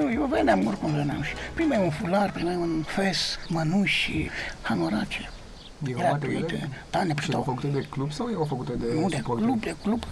Că 0.00 0.10
eu 0.12 0.26
veneam, 0.26 0.66
oricum 0.66 0.92
veneam 0.92 1.22
și 1.22 1.32
primeai 1.54 1.82
un 1.82 1.90
fular, 1.90 2.32
primeai 2.32 2.56
un 2.56 2.82
fes, 2.86 3.38
mănuși, 3.48 4.28
hanorace. 4.62 5.30
Gratuite. 5.78 6.68
Da, 6.90 7.02
ne 7.02 7.14
Și 7.20 7.30
erau 7.30 7.42
făcute 7.42 7.66
de 7.66 7.86
club 7.90 8.12
sau 8.12 8.30
erau 8.30 8.44
făcute 8.44 8.72
de 8.72 8.86
Nu, 9.00 9.08
de 9.08 9.16
suporteri? 9.16 9.46
club, 9.46 9.60
de 9.60 9.76
club. 9.82 10.02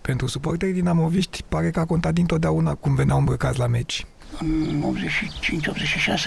Pentru 0.00 0.26
suporterii 0.26 0.74
dinamoviști 0.74 1.42
pare 1.48 1.70
că 1.70 1.80
a 1.80 1.84
contat 1.84 2.12
dintotdeauna 2.12 2.74
cum 2.74 2.94
veneau 2.94 3.18
îmbrăcați 3.18 3.58
la 3.58 3.66
meci. 3.66 4.06
În 4.40 4.94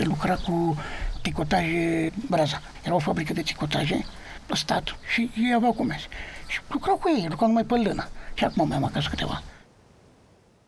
85-86 0.02 0.04
lucra 0.04 0.36
cu 0.36 0.78
ticotaje 1.22 2.12
Braza. 2.30 2.62
Era 2.84 2.96
o 2.96 3.00
fabrică 3.00 3.34
de 3.34 3.42
ticotaje 3.42 4.06
pe 4.46 4.56
stat 4.56 4.96
și 5.14 5.32
ei 5.36 5.54
aveau 5.56 5.74
comenzi. 5.74 6.08
Și 6.48 6.60
lucrau 6.70 6.96
cu 6.96 7.10
ei, 7.18 7.26
lucrau 7.30 7.48
numai 7.48 7.64
pe 7.64 7.76
lână. 7.76 8.08
Și 8.34 8.44
acum 8.44 8.68
mai 8.68 8.78
am 8.78 8.84
acasă 8.84 9.08
câteva. 9.10 9.42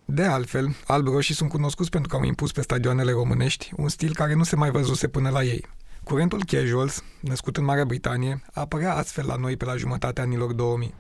De 0.06 0.24
altfel, 0.24 0.76
alb-roșii 0.88 1.36
sunt 1.36 1.50
cunoscuți 1.50 1.90
pentru 1.90 2.10
că 2.10 2.16
au 2.16 2.24
impus 2.24 2.52
pe 2.52 2.62
stadioanele 2.62 3.12
românești 3.12 3.72
un 3.76 3.88
stil 3.88 4.14
care 4.14 4.36
nu 4.36 4.44
se 4.44 4.56
mai 4.56 4.70
văzuse 4.70 5.08
până 5.08 5.30
la 5.30 5.44
ei. 5.44 5.66
Curentul 6.04 6.44
casuals, 6.48 7.04
născut 7.20 7.58
în 7.58 7.64
Marea 7.64 7.86
Britanie, 7.86 8.42
apărea 8.54 8.96
astfel 8.96 9.26
la 9.28 9.36
noi 9.36 9.58
pe 9.58 9.66
la 9.66 9.76
jumătatea 9.76 10.24
anilor 10.24 10.54
2000. 10.54 10.94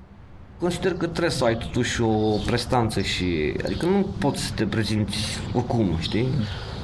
Consider 0.59 0.91
că 0.91 1.07
trebuie 1.07 1.29
să 1.29 1.43
ai 1.43 1.57
totuși 1.57 2.01
o 2.01 2.37
prestanță 2.45 3.01
și... 3.01 3.55
Adică 3.63 3.85
nu 3.85 4.15
poți 4.19 4.41
să 4.41 4.53
te 4.53 4.65
prezinți 4.65 5.17
oricum, 5.53 5.97
știi? 5.99 6.27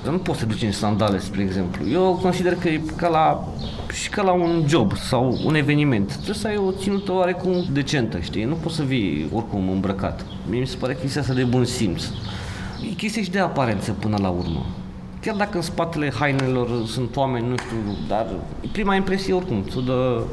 Dar 0.03 0.11
nu 0.11 0.19
poți 0.19 0.39
să 0.39 0.45
te 0.45 0.51
duci 0.51 0.61
în 0.61 0.71
sandale, 0.71 1.19
spre 1.19 1.41
exemplu. 1.41 1.89
Eu 1.89 2.19
consider 2.21 2.55
că 2.55 2.69
e 2.69 2.81
ca 2.95 3.07
la, 3.07 3.47
și 3.93 4.09
ca 4.09 4.21
la 4.21 4.31
un 4.31 4.63
job 4.67 4.97
sau 4.97 5.39
un 5.45 5.55
eveniment. 5.55 6.13
Trebuie 6.13 6.35
să 6.35 6.47
ai 6.47 6.57
o 6.57 6.71
ținută 6.71 7.11
oarecum 7.11 7.65
decentă, 7.71 8.19
știi? 8.19 8.43
Nu 8.43 8.53
poți 8.53 8.75
să 8.75 8.83
vii 8.83 9.29
oricum 9.33 9.69
îmbrăcat. 9.69 10.25
Mie 10.49 10.59
mi 10.59 10.67
se 10.67 10.77
pare 10.77 10.97
chestia 11.01 11.21
asta 11.21 11.33
de 11.33 11.43
bun 11.43 11.65
simț. 11.65 12.03
E 12.89 12.93
chestia 12.93 13.21
și 13.21 13.31
de 13.31 13.39
aparență 13.39 13.91
până 13.91 14.17
la 14.21 14.29
urmă. 14.29 14.65
Chiar 15.21 15.35
dacă 15.35 15.57
în 15.57 15.63
spatele 15.63 16.11
hainelor 16.19 16.85
sunt 16.85 17.15
oameni, 17.15 17.47
nu 17.47 17.55
știu, 17.57 17.77
dar 18.07 18.27
prima 18.71 18.95
impresie 18.95 19.33
oricum, 19.33 19.63
ți 19.69 19.85
dă, 19.85 20.23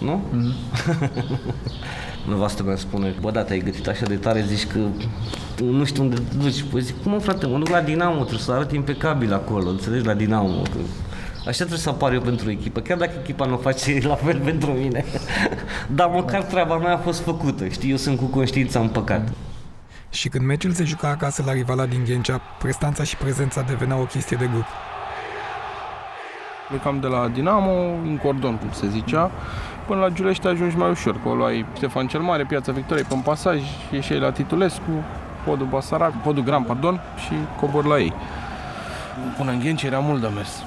nu? 0.00 0.20
Mm-hmm. 0.32 1.10
Nevastă 2.28 2.62
mea 2.62 2.76
spune, 2.76 3.14
bă, 3.20 3.30
da, 3.30 3.42
te-ai 3.42 3.58
gătit 3.58 3.86
așa 3.86 4.06
de 4.06 4.16
tare, 4.16 4.44
zici 4.46 4.66
că 4.66 4.78
nu 5.62 5.84
știu 5.84 6.02
unde 6.02 6.16
te 6.16 6.36
duci. 6.36 6.62
Păi 6.62 6.80
zic, 6.80 7.02
cum 7.02 7.12
mă, 7.12 7.18
frate, 7.18 7.46
mă 7.46 7.58
duc 7.58 7.68
la 7.68 7.80
Dinamo, 7.80 8.18
trebuie 8.18 8.38
să 8.38 8.52
arăt 8.52 8.72
impecabil 8.72 9.32
acolo, 9.32 9.68
înțelegi, 9.68 10.06
la 10.06 10.14
Dinamo. 10.14 10.62
Că 10.62 10.78
Așa 11.46 11.56
trebuie 11.56 11.78
să 11.78 11.88
apar 11.88 12.12
eu 12.12 12.20
pentru 12.20 12.50
echipă, 12.50 12.80
chiar 12.80 12.98
dacă 12.98 13.12
echipa 13.20 13.46
nu 13.46 13.54
o 13.54 13.56
face 13.56 13.98
la 14.08 14.14
fel 14.14 14.40
pentru 14.40 14.70
mine. 14.70 15.04
Dar 15.96 16.08
măcar 16.08 16.42
treaba 16.42 16.76
mea 16.76 16.94
a 16.94 16.98
fost 16.98 17.20
făcută, 17.20 17.68
știi, 17.68 17.90
eu 17.90 17.96
sunt 17.96 18.18
cu 18.18 18.24
conștiința 18.24 18.80
împăcată. 18.80 19.32
Și 20.10 20.28
când 20.28 20.46
meciul 20.46 20.72
se 20.72 20.84
juca 20.84 21.08
acasă 21.08 21.42
la 21.46 21.52
rivala 21.52 21.86
din 21.86 22.04
Ghencea, 22.04 22.40
prestanța 22.58 23.02
și 23.02 23.16
prezența 23.16 23.62
devenea 23.62 23.96
o 23.96 24.04
chestie 24.04 24.36
de 24.36 24.48
grup. 24.52 24.66
Plecam 26.68 27.00
de 27.00 27.06
la 27.06 27.28
Dinamo, 27.28 27.72
în 28.02 28.18
cordon, 28.22 28.56
cum 28.56 28.72
se 28.72 28.88
zicea, 28.88 29.30
până 29.86 30.00
la 30.00 30.08
Giulești 30.08 30.46
ajungi 30.46 30.76
mai 30.76 30.90
ușor, 30.90 31.16
că 31.22 31.28
o 31.28 31.34
luai 31.34 31.64
Ștefan 31.76 32.06
cel 32.06 32.20
Mare, 32.20 32.44
Piața 32.44 32.72
Victoriei, 32.72 33.06
pe 33.08 33.14
un 33.14 33.20
pasaj, 33.20 33.62
ieșeai 33.92 34.18
la 34.18 34.30
Titulescu, 34.30 34.90
podul 35.44 35.66
Basarab, 35.66 36.12
podul 36.22 36.42
Gran, 36.42 36.62
pardon, 36.62 37.00
și 37.18 37.32
cobor 37.60 37.84
la 37.84 37.98
ei. 37.98 38.12
Până 39.36 39.50
în 39.50 39.58
Ghenci 39.58 39.82
era 39.82 39.98
mult 39.98 40.20
de 40.20 40.28
mers. 40.34 40.62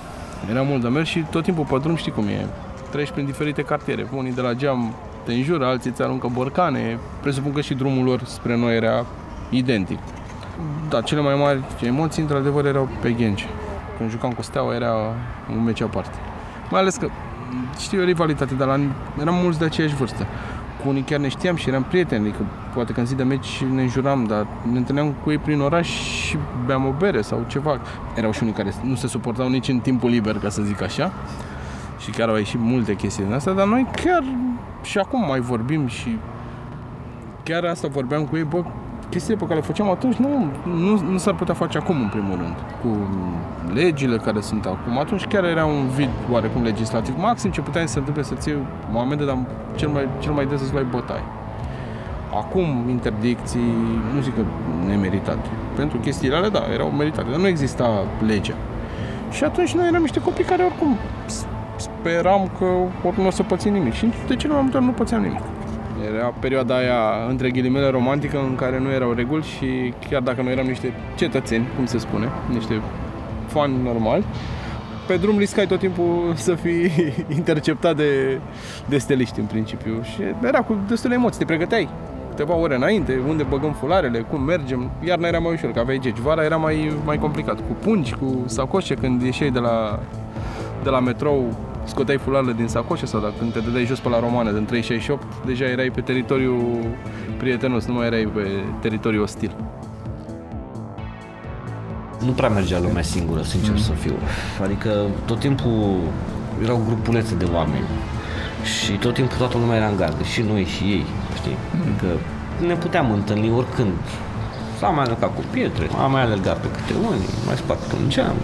Era 0.50 0.62
mult 0.62 0.82
de 0.82 0.88
mers 0.88 1.10
și 1.10 1.20
tot 1.20 1.44
timpul 1.44 1.66
pe 1.66 1.78
drum 1.78 1.96
știi 1.96 2.12
cum 2.12 2.28
e. 2.28 2.46
Treci 2.92 3.12
prin 3.12 3.26
diferite 3.26 3.62
cartiere. 3.62 4.08
Unii 4.16 4.34
de 4.34 4.42
la 4.42 4.54
geam 4.54 4.94
te 5.24 5.34
înjură, 5.34 5.66
alții 5.66 5.90
îți 5.90 6.02
aruncă 6.02 6.28
borcane. 6.28 7.00
Presupun 7.22 7.54
că 7.54 7.62
și 7.62 7.74
drumul 7.74 8.06
lor 8.06 8.24
spre 8.24 8.58
noi 8.58 8.76
era 8.76 9.06
identic. 9.50 10.00
Da, 10.90 11.02
cele 11.02 11.22
mai 11.22 11.36
mari 11.36 11.60
emoții, 11.82 12.22
într-adevăr, 12.22 12.66
erau 12.66 12.90
pe 13.02 13.12
Ghenci. 13.12 13.48
Când 13.98 14.10
jucam 14.10 14.32
cu 14.32 14.42
Steaua, 14.42 14.76
era 14.76 14.94
un 15.52 15.64
meci 15.64 15.82
aparte. 15.82 16.18
Mai 16.70 16.80
ales 16.80 16.96
că, 16.96 17.10
știu, 17.80 18.02
o 18.02 18.04
rivalitate, 18.04 18.54
dar 18.54 18.68
la, 18.68 18.80
eram 19.22 19.36
mulți 19.44 19.60
de 19.60 19.66
aceeași 19.66 19.96
vârstă. 19.96 20.26
Cu 20.82 20.90
unii 20.90 21.02
chiar 21.02 21.20
ne 21.20 21.28
știam 21.28 21.56
și 21.56 21.70
eram 21.70 21.84
prieteni, 21.84 22.28
adică 22.28 22.46
poate 22.74 22.94
când 22.94 23.08
zi 23.08 23.16
de 23.16 23.24
meci 23.24 23.64
ne 23.74 23.82
înjuram, 23.82 24.24
dar 24.24 24.48
ne 24.72 24.78
întâlneam 24.78 25.14
cu 25.24 25.32
ei 25.32 25.38
prin 25.38 25.60
oraș 25.60 25.88
și 25.88 26.38
beam 26.66 26.86
o 26.86 26.94
bere 26.98 27.22
sau 27.22 27.46
ceva. 27.48 27.80
Erau 28.16 28.32
și 28.32 28.44
unii 28.44 28.54
care 28.54 28.74
nu 28.84 28.96
se 28.96 29.08
suportau 29.08 29.50
nici 29.50 29.68
în 29.68 29.80
timpul 29.80 30.10
liber, 30.10 30.38
ca 30.38 30.50
să 30.50 30.62
zic 30.62 30.82
așa. 30.82 31.12
Și 32.00 32.10
chiar 32.10 32.30
au 32.30 32.36
ieșit 32.36 32.60
multe 32.60 32.96
chestii 32.96 33.24
din 33.24 33.34
astea, 33.34 33.54
dar 33.54 33.68
noi 33.68 33.88
chiar 34.04 34.24
și 34.82 34.98
acum 34.98 35.26
mai 35.28 35.40
vorbim 35.40 35.88
și 35.88 36.18
chiar 37.44 37.64
asta 37.64 37.88
vorbeam 37.88 38.26
cu 38.26 38.38
ei, 38.38 38.44
bă, 38.44 38.64
chestiile 39.10 39.40
pe 39.40 39.46
care 39.46 39.60
le 39.60 39.66
făceam 39.66 39.90
atunci 39.90 40.16
nu, 40.16 40.52
nu, 40.64 41.02
nu 41.12 41.18
s-ar 41.18 41.34
putea 41.34 41.54
face 41.54 41.78
acum, 41.78 42.02
în 42.02 42.08
primul 42.08 42.38
rând. 42.38 42.56
Cu 42.82 42.98
legile 43.74 44.18
care 44.18 44.42
sunt 44.42 44.66
acum. 44.66 44.98
Atunci 44.98 45.26
chiar 45.26 45.44
era 45.44 45.66
un 45.66 45.88
vid 45.88 46.10
oarecum 46.32 46.64
legislativ. 46.64 47.14
Maxim 47.18 47.52
ce 47.52 47.62
puteai 47.62 47.88
să 47.88 47.94
se 47.94 48.00
întâmple 48.00 48.24
să-ți 48.24 48.50
iei 48.50 48.58
o 48.94 49.00
amendă, 49.00 49.24
dar 49.24 49.38
cel 49.76 49.90
mai, 49.90 50.08
cel 50.20 50.32
mai 50.32 50.46
des 50.46 50.60
să-ți 50.60 50.72
luai 50.72 50.86
bătaie. 50.90 51.24
Acum, 52.34 52.86
interdicții, 52.90 53.74
nu 54.14 54.22
zic 54.22 54.36
că 54.36 54.42
nemeritate. 54.88 55.50
Pentru 55.76 55.98
chestiile 55.98 56.36
alea, 56.36 56.50
da, 56.50 56.64
erau 56.74 56.90
meritate, 56.90 57.30
dar 57.30 57.40
nu 57.40 57.48
exista 57.48 58.04
legea. 58.28 58.54
Și 59.32 59.44
atunci 59.44 59.74
noi 59.74 59.88
eram 59.88 60.02
niște 60.02 60.22
copii 60.22 60.44
care 60.44 60.64
oricum 60.64 60.98
speram 61.76 62.50
că 62.58 62.66
oricum 63.04 63.24
nu 63.24 63.28
o 63.28 63.32
să 63.32 63.44
pățim 63.44 63.74
nimic. 63.74 63.94
Și 63.94 64.10
de 64.28 64.36
cele 64.36 64.54
mai 64.54 64.62
multe 64.62 64.78
ori 64.78 64.86
nu 64.86 64.92
pățeam 64.92 65.22
nimic. 65.22 65.42
Era 66.08 66.34
perioada 66.40 66.76
aia, 66.76 67.28
între 67.30 67.50
ghilimele, 67.50 67.90
romantică, 67.90 68.40
în 68.50 68.56
care 68.56 68.80
nu 68.80 68.92
erau 68.92 69.12
reguli 69.14 69.44
și 69.44 69.94
chiar 70.10 70.22
dacă 70.22 70.42
noi 70.42 70.52
eram 70.52 70.66
niște 70.66 70.94
cetățeni, 71.16 71.68
cum 71.76 71.86
se 71.86 71.98
spune, 71.98 72.30
niște 72.52 72.82
fani 73.48 73.74
normali, 73.84 74.24
pe 75.08 75.18
drum 75.18 75.38
riscai 75.38 75.68
tot 75.68 75.80
timpul 75.80 76.34
să 76.48 76.56
fii 76.56 76.92
interceptat 77.36 77.96
de, 77.96 78.40
de 78.86 78.98
steliști 78.98 79.40
în 79.40 79.46
principiu 79.46 80.02
și 80.02 80.22
era 80.44 80.62
cu 80.62 80.78
destule 80.88 81.14
emoții, 81.14 81.40
te 81.40 81.46
pregăteai. 81.46 81.90
câteva 82.30 82.56
ore 82.56 82.76
înainte, 82.76 83.20
unde 83.28 83.44
băgăm 83.44 83.72
fularele, 83.72 84.20
cum 84.20 84.42
mergem. 84.42 84.92
Iarna 85.04 85.28
era 85.28 85.40
mai 85.40 85.54
ușor, 85.54 85.72
că 85.72 85.80
aveai 85.80 86.00
geci. 86.00 86.18
Vara 86.18 86.44
era 86.44 86.56
mai, 86.56 86.98
mai 87.06 87.18
complicat, 87.18 87.56
cu 87.56 87.74
pungi, 87.84 88.14
cu 88.14 88.44
sacoșe, 88.46 88.94
când 88.94 89.22
ieșeai 89.22 89.50
de 89.50 89.60
la, 89.60 90.00
de 90.84 90.90
la 90.90 91.00
metrou, 91.00 91.56
scoteai 91.90 92.18
fularele 92.18 92.54
din 92.54 92.68
sacoșe 92.68 93.06
sau 93.06 93.20
dacă 93.20 93.34
când 93.38 93.54
te 93.54 93.60
dădeai 93.60 93.86
jos 93.86 94.00
pe 94.00 94.10
la 94.10 94.20
romană 94.20 94.52
din 94.52 94.66
368, 94.66 95.46
deja 95.46 95.66
erai 95.66 95.90
pe 95.90 96.02
teritoriu 96.02 96.80
prietenos, 97.38 97.86
nu 97.86 97.94
mai 97.94 98.06
erai 98.06 98.32
pe 98.34 98.48
teritoriu 98.82 99.22
ostil. 99.22 99.56
Nu 102.26 102.32
prea 102.32 102.50
mergea 102.50 102.80
lumea 102.80 103.02
singură, 103.02 103.42
sincer 103.42 103.74
mm. 103.74 103.80
să 103.80 103.92
fiu. 103.92 104.14
Adică 104.64 104.90
tot 105.26 105.40
timpul 105.40 105.98
erau 106.64 106.82
grupulețe 106.86 107.36
de 107.36 107.48
oameni 107.54 107.88
și 108.64 108.92
tot 108.92 109.14
timpul 109.14 109.38
toată 109.38 109.58
lumea 109.58 109.76
era 109.76 109.88
în 109.88 109.98
gardă, 109.98 110.24
și 110.24 110.42
noi 110.42 110.64
și 110.64 110.84
ei, 110.84 111.06
știi? 111.36 111.58
Mm. 111.74 111.82
Adică 111.82 112.08
ne 112.68 112.76
puteam 112.76 113.12
întâlni 113.12 113.52
oricând. 113.52 113.94
S-a 114.80 114.88
mai 114.88 115.04
alergat 115.04 115.36
cu 115.36 115.44
pietre, 115.52 115.90
am 116.04 116.12
mai 116.12 116.22
alergat 116.22 116.58
pe 116.60 116.68
câte 116.76 116.94
unii, 117.08 117.30
mai 117.46 117.56
spart 117.56 117.92
un 117.92 118.10
geam. 118.10 118.36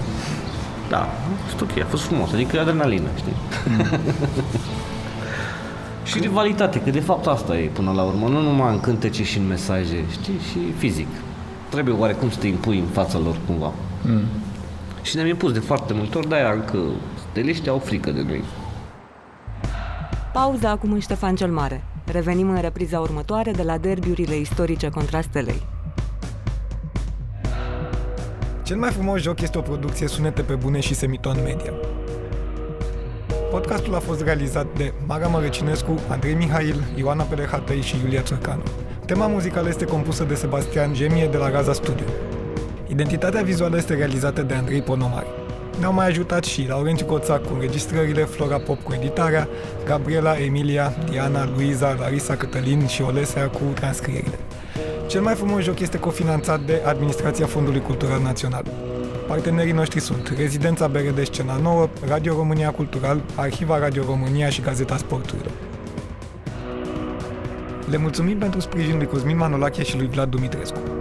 Da, 0.90 1.00
a 1.00 1.08
fost 1.46 1.62
ok, 1.62 1.84
a 1.84 1.86
fost 1.86 2.04
frumos, 2.04 2.32
adică 2.34 2.60
adrenalină, 2.60 3.08
știi? 3.16 3.34
Mm. 3.68 4.00
și 6.06 6.20
rivalitate, 6.20 6.82
că 6.82 6.90
de 6.90 7.00
fapt 7.00 7.26
asta 7.28 7.58
e 7.58 7.68
până 7.68 7.92
la 7.92 8.04
urmă, 8.04 8.28
nu 8.28 8.42
numai 8.42 8.74
în 8.74 8.80
cântece 8.80 9.24
și 9.24 9.38
în 9.38 9.48
mesaje, 9.48 10.06
știi, 10.12 10.40
și 10.52 10.72
fizic. 10.78 11.08
Trebuie 11.70 11.96
oarecum 11.96 12.30
să 12.30 12.40
te 12.40 12.48
impui 12.48 12.80
în 12.80 12.86
fața 12.86 13.18
lor 13.18 13.36
cumva. 13.48 13.74
Mm. 14.02 14.22
Și 15.02 15.16
ne-am 15.16 15.28
impus 15.28 15.52
de 15.52 15.60
foarte 15.60 15.94
multe 15.94 16.18
ori, 16.18 16.28
de-aia 16.28 16.64
că 16.64 16.78
steliștii 17.30 17.70
au 17.70 17.78
frică 17.78 18.12
de 18.12 18.24
noi. 18.28 18.44
Pauza 20.34 20.70
acum 20.70 20.92
în 20.92 21.00
Ștefan 21.00 21.36
cel 21.36 21.52
Mare. 21.52 21.84
Revenim 22.12 22.50
în 22.50 22.62
repriza 22.62 23.00
următoare 23.00 23.52
de 23.52 23.64
la 23.64 23.78
derbiurile 23.78 24.36
istorice 24.36 24.90
contra 24.90 25.22
stelei. 25.22 25.62
Cel 28.66 28.78
mai 28.78 28.92
frumos 28.92 29.22
joc 29.22 29.42
este 29.42 29.58
o 29.58 29.62
producție 29.62 30.08
sunete 30.08 30.42
pe 30.42 30.54
bune 30.54 30.80
și 30.80 30.94
semiton 30.94 31.38
media. 31.44 31.72
Podcastul 33.52 33.96
a 33.96 34.00
fost 34.00 34.22
realizat 34.22 34.68
de 34.78 34.94
Mara 35.08 35.28
Mărăcinescu, 35.28 35.96
Andrei 36.10 36.34
Mihail, 36.34 36.84
Ioana 36.96 37.24
Pelehatăi 37.24 37.82
și 37.82 37.96
Iulia 38.04 38.22
Țurcanu. 38.22 38.64
Tema 39.06 39.28
muzicală 39.28 39.68
este 39.68 39.86
compusă 39.86 40.24
de 40.24 40.36
Sebastian 40.36 40.94
Gemie 40.94 41.28
de 41.28 41.38
la 41.38 41.52
Gaza 41.52 41.74
Studio. 41.74 42.06
Identitatea 42.88 43.42
vizuală 43.42 43.78
este 43.78 43.96
realizată 43.96 44.42
de 44.42 44.54
Andrei 44.54 44.82
Ponomari. 44.82 45.28
Ne-au 45.80 45.94
mai 45.94 46.08
ajutat 46.08 46.44
și 46.44 46.68
Laurențiu 46.68 47.06
Coțac 47.06 47.46
cu 47.46 47.54
înregistrările, 47.54 48.24
Flora 48.24 48.60
Pop 48.60 48.84
cu 48.84 48.94
editarea, 48.94 49.48
Gabriela, 49.86 50.38
Emilia, 50.38 50.94
Diana, 51.10 51.50
Luiza, 51.56 51.96
Larisa 52.00 52.36
Cătălin 52.36 52.88
și 52.88 53.02
Olesea 53.02 53.48
cu 53.48 53.62
transcrierile. 53.74 54.40
Cel 55.08 55.22
mai 55.22 55.34
frumos 55.34 55.64
joc 55.64 55.80
este 55.80 56.00
cofinanțat 56.00 56.62
de 56.62 56.82
Administrația 56.86 57.46
Fondului 57.46 57.82
Cultural 57.82 58.22
Național. 58.22 58.64
Partenerii 59.28 59.72
noștri 59.72 60.00
sunt 60.00 60.34
Rezidența 60.38 60.88
BRD 60.88 61.26
Scena 61.26 61.58
Nouă, 61.58 61.90
Radio 62.08 62.36
România 62.36 62.72
Cultural, 62.72 63.22
Arhiva 63.36 63.80
Radio 63.80 64.04
România 64.06 64.50
și 64.50 64.62
Gazeta 64.62 64.98
Sporturilor. 64.98 65.52
Le 67.90 67.98
mulțumim 67.98 68.38
pentru 68.38 68.60
sprijinul 68.60 68.98
lui 68.98 69.08
Cosmin 69.08 69.38
Manolache 69.38 69.84
și 69.84 69.98
lui 69.98 70.08
Vlad 70.08 70.30
Dumitrescu. 70.30 70.95